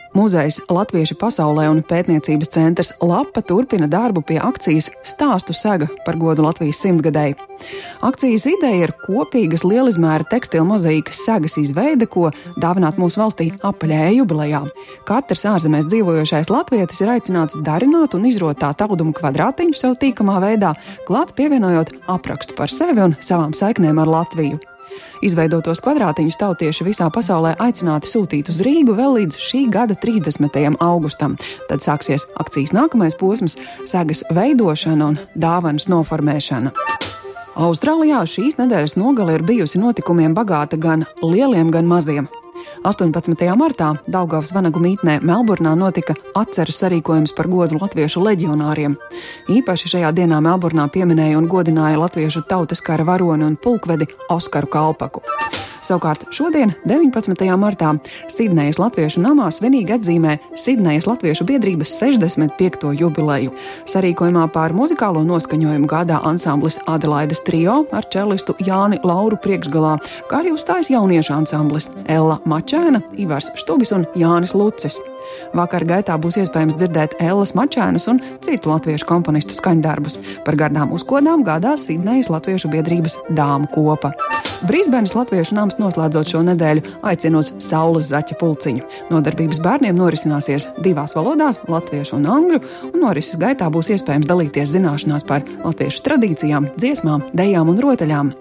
Muzejs 0.11 0.57
Latviešu 0.67 1.15
pasaulē 1.15 1.69
un 1.71 1.77
pētniecības 1.87 2.49
centrs 2.51 2.89
Lapa 2.99 3.39
turpina 3.47 3.87
darbu 3.87 4.19
pie 4.27 4.41
akcijas 4.43 4.89
Stāstu 5.07 5.55
sega 5.55 5.87
par 6.03 6.17
godu 6.19 6.43
Latvijas 6.43 6.81
simtgadēji. 6.83 7.37
Akcijas 8.03 8.43
ideja 8.51 8.89
ir 8.89 8.93
kopīgas 9.05 9.63
lielizmēra 9.63 10.27
tekstilu 10.27 10.65
mozaīkas 10.67 11.21
segas 11.23 11.55
izveide, 11.61 12.09
ko 12.11 12.33
dāvināt 12.59 12.99
mūsu 12.99 13.21
valstī 13.21 13.47
apaļējā 13.63 14.09
jubilejā. 14.17 14.61
Katrs 15.07 15.45
ārzemēs 15.53 15.87
dzīvojošais 15.87 16.51
latvietis 16.51 16.99
ir 17.05 17.13
aicināts 17.15 17.61
darināt 17.63 18.17
un 18.17 18.27
izrotāt 18.27 18.83
audumu 18.83 19.15
kvadrātiņu 19.15 19.79
sev 19.79 19.95
tīkamā 20.01 20.41
veidā, 20.43 20.75
klāt 21.07 21.31
pievienojot 21.39 21.95
aprakstu 22.11 22.59
par 22.59 22.73
sevi 22.73 23.07
un 23.07 23.15
savām 23.23 23.55
saiknēm 23.55 24.03
ar 24.03 24.15
Latviju. 24.19 24.59
Izveidotos 25.21 25.81
kvadrātiņus 25.85 26.39
tautieši 26.41 26.87
visā 26.87 27.09
pasaulē 27.13 27.53
aicināti 27.61 28.09
sūtīt 28.09 28.49
uz 28.49 28.61
Rīgu 28.65 28.95
vēl 28.97 29.17
līdz 29.19 29.37
šī 29.37 29.63
gada 29.71 29.95
30. 29.95 30.75
augustam. 30.79 31.37
Tad 31.69 31.85
sāksies 31.85 32.27
akcijas 32.41 32.73
nākamais 32.73 33.17
posms- 33.19 33.57
segas 33.91 34.23
veidošana 34.33 35.07
un 35.07 35.19
dāvanas 35.35 35.87
noformēšana. 35.87 36.71
Austrālijā 37.55 38.21
šīs 38.25 38.55
nedēļas 38.57 38.95
nogale 38.97 39.35
ir 39.35 39.43
bijusi 39.43 39.77
notikumiem 39.77 40.33
bagāta 40.33 40.79
gan 40.79 41.05
lieliem, 41.21 41.69
gan 41.71 41.85
maziem. 41.85 42.29
18. 42.83 43.47
martā 43.59 43.91
Daugavas 44.07 44.53
vanagu 44.55 44.81
mītnē 44.83 45.19
Melburnā 45.25 45.73
notika 45.77 46.15
atceres 46.35 46.81
sarīkojums 46.83 47.35
par 47.37 47.49
godu 47.51 47.79
latviešu 47.81 48.23
leģionāriem. 48.25 48.97
Īpaši 49.49 49.95
šajā 49.95 50.13
dienā 50.17 50.41
Melburnā 50.43 50.87
pieminēja 50.93 51.37
un 51.41 51.49
godināja 51.51 51.99
latviešu 52.01 52.45
tautas 52.49 52.81
kara 52.81 53.05
varoni 53.07 53.47
un 53.47 53.59
pulkvedi 53.61 54.09
Oskaru 54.29 54.71
Kalpaku. 54.71 55.25
Savukārt 55.81 56.27
šodien, 56.29 56.73
19. 56.85 57.41
martā, 57.57 57.95
Sidnejas 58.29 58.77
Latviešu 58.81 59.23
namā 59.23 59.47
svinīgi 59.53 59.95
atzīmē 59.95 60.37
Sidnejas 60.53 61.07
Latviešu 61.09 61.47
biedrības 61.49 61.95
65. 61.97 62.91
jubileju. 62.99 63.53
Sarīkojumā 63.89 64.45
pār 64.53 64.75
muzikālo 64.77 65.23
noskaņojumu 65.25 65.89
gādā 65.89 66.21
ansamblis 66.27 66.77
Adelaides 66.85 67.41
trio 67.47 67.81
ar 67.91 68.05
čelistu 68.13 68.55
Jāni 68.61 69.01
Lauru 69.03 69.39
priekšgalā, 69.41 69.95
kā 70.29 70.43
arī 70.43 70.53
uzstājas 70.53 70.93
jauniešu 70.93 71.33
ansamblis 71.39 71.89
Ella 72.05 72.37
Mačēna, 72.45 73.01
Ivars 73.17 73.49
Štubis 73.57 73.95
un 73.97 74.05
Jānis 74.13 74.53
Lucis. 74.53 75.01
Vakar 75.57 75.85
gaitā 75.87 76.17
būs 76.21 76.39
iespējams 76.41 76.77
dzirdēt 76.79 77.17
Ellas 77.19 77.55
Mačēnas 77.57 78.07
un 78.11 78.21
citu 78.43 78.71
latviešu 78.71 79.07
komponistu 79.09 79.57
skaņdarbus. 79.57 80.19
Par 80.45 80.59
gardām 80.59 80.93
uzkodām 80.95 81.45
gādās 81.47 81.87
Sidnejas 81.87 82.31
Latviešu 82.31 82.71
biedrības 82.71 83.17
dāmu 83.29 83.69
kopa. 83.73 84.13
Brīsbēnas 84.61 85.15
Latviešu 85.17 85.55
nams 85.57 85.79
noslēdzot 85.81 86.33
šo 86.33 86.43
nedēļu 86.45 86.83
aicinās 87.09 87.49
saules 87.65 88.11
zaķa 88.11 88.37
pulciņu. 88.37 88.83
Nodarbības 89.09 89.61
bērniem 89.63 89.97
norisināsies 89.97 90.67
divās 90.85 91.15
valodās- 91.17 91.57
latviešu 91.73 92.19
un 92.19 92.27
angļu, 92.29 92.59
un 92.93 92.99
norises 93.01 93.39
gaitā 93.41 93.71
būs 93.73 93.89
iespējams 93.95 94.29
dalīties 94.29 94.73
zināšanās 94.75 95.25
par 95.25 95.41
latviešu 95.65 96.03
tradīcijām, 96.05 96.69
dziesmām, 96.77 97.23
dejām 97.33 97.69
un 97.69 97.79
rotaļām. 97.81 98.31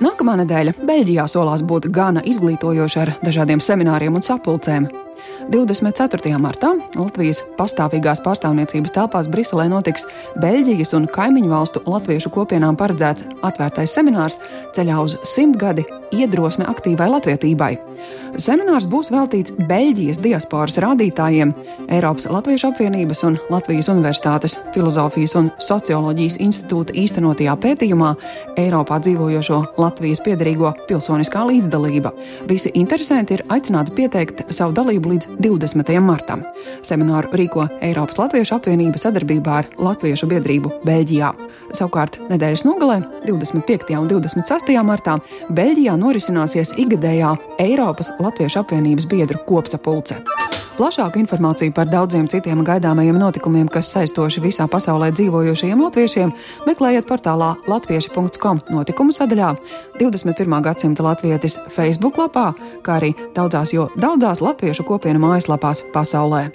Nākamā 0.00 0.36
nedēļa 0.44 0.74
Beļģijā 0.86 1.26
solās 1.26 1.62
būt 1.62 1.90
gana 1.90 2.22
izglītojoša 2.22 3.00
ar 3.02 3.14
dažādiem 3.22 3.60
semināriem 3.60 4.14
un 4.14 4.22
sapulcēm. 4.22 5.07
24. 5.48 6.36
martā 6.36 6.74
Latvijas 6.98 7.40
pastāvīgās 7.56 8.20
pārstāvniecības 8.24 8.92
telpās 8.92 9.30
Briselē 9.32 9.64
notiks 9.72 10.04
Beļģijas 10.42 10.92
un 10.98 11.08
kaimiņu 11.08 11.52
valstu 11.52 11.82
latviešu 11.88 12.32
kopienām 12.34 12.76
paredzēts 12.76 13.24
atvērtais 13.48 13.96
seminārs 13.96 14.42
ceļā 14.76 15.00
uz 15.00 15.16
simtgadi 15.24 15.86
iedrosme 16.12 16.66
aktīvai 16.68 17.08
latvietībai. 17.12 17.72
Seminārs 18.38 18.86
būs 18.88 19.10
veltīts 19.12 19.54
Beļģijas 19.68 20.20
diasporas 20.22 20.78
rādītājiem, 20.82 21.52
Eiropas 21.88 22.28
Latviešu 22.30 22.68
apvienības 22.70 23.24
un 23.26 23.38
Latvijas 23.50 23.88
Universitātes 23.92 24.56
filozofijas 24.74 25.34
un 25.40 25.50
socioloģijas 25.64 26.38
institūta 26.44 26.94
īstenotajā 27.02 27.56
pētījumā 27.64 28.12
Eiropā 28.60 29.00
dzīvojošo 29.04 29.62
Latvijas 29.80 30.22
piedarīgo 30.24 30.74
pilsoniskā 30.88 31.44
līdzdalība. 31.48 32.12
Visi 32.50 32.72
interesanti 32.78 33.38
ir 33.38 33.44
aicināti 33.48 33.96
pieteikt 33.96 34.44
savu 34.54 34.76
dalību 34.76 35.14
līdz 35.14 35.37
20. 35.38 36.00
martam. 36.02 36.42
Semināru 36.82 37.30
rīko 37.38 37.68
Eiropas 37.84 38.18
Latviešu 38.18 38.56
apvienība 38.58 38.98
sadarbībā 38.98 39.54
ar 39.60 39.70
Latviešu 39.78 40.28
biedrību 40.30 40.72
Beļģijā. 40.86 41.30
Savukārt 41.76 42.18
nedēļas 42.30 42.64
nogalē, 42.66 42.98
25. 43.26 43.94
un 44.00 44.10
26. 44.10 44.74
martā, 44.88 45.18
Beļģijā 45.54 45.94
norisināsies 46.00 46.74
ikgadējā 46.80 47.34
Eiropas 47.62 48.14
Latviešu 48.18 48.64
apvienības 48.64 49.10
biedru 49.10 49.42
kopsapulce. 49.46 50.22
Plašāku 50.78 51.18
informāciju 51.18 51.72
par 51.74 51.88
daudziem 51.90 52.28
citiem 52.30 52.60
gaidāmajiem 52.62 53.16
notikumiem, 53.18 53.66
kas 53.66 53.88
saistoši 53.90 54.38
visā 54.44 54.68
pasaulē 54.70 55.08
dzīvojošajiem 55.10 55.80
latviešiem, 55.82 56.30
meklējiet 56.68 57.08
portālā 57.08 57.48
latvieši.com 57.66 58.60
notikumu 58.70 59.10
sadaļā, 59.10 59.48
21. 59.98 60.54
gadsimta 60.62 61.02
latvietis 61.02 61.58
Facebook 61.74 62.20
lapā, 62.22 62.52
kā 62.86 63.00
arī 63.00 63.10
daudzās, 63.34 63.74
jo 63.74 63.88
daudzās 63.98 64.38
latviešu 64.38 64.86
kopienu 64.86 65.24
mājaslapās 65.26 65.82
pasaulē. 65.90 66.46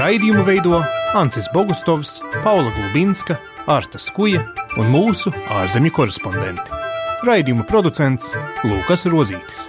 Raidījumu 0.00 0.48
veido 0.48 0.80
Ancis 1.12 1.52
Bogustovs, 1.52 2.22
Paula 2.40 2.72
Gulbinska, 2.72 3.36
Arta 3.68 4.00
Skuja 4.00 4.46
un 4.80 4.88
mūsu 4.96 5.28
ārzemju 5.60 5.92
korespondenti. 5.92 6.84
Raidījuma 7.28 7.68
producents 7.68 8.32
Lukas 8.64 9.04
Rozītis. 9.12 9.68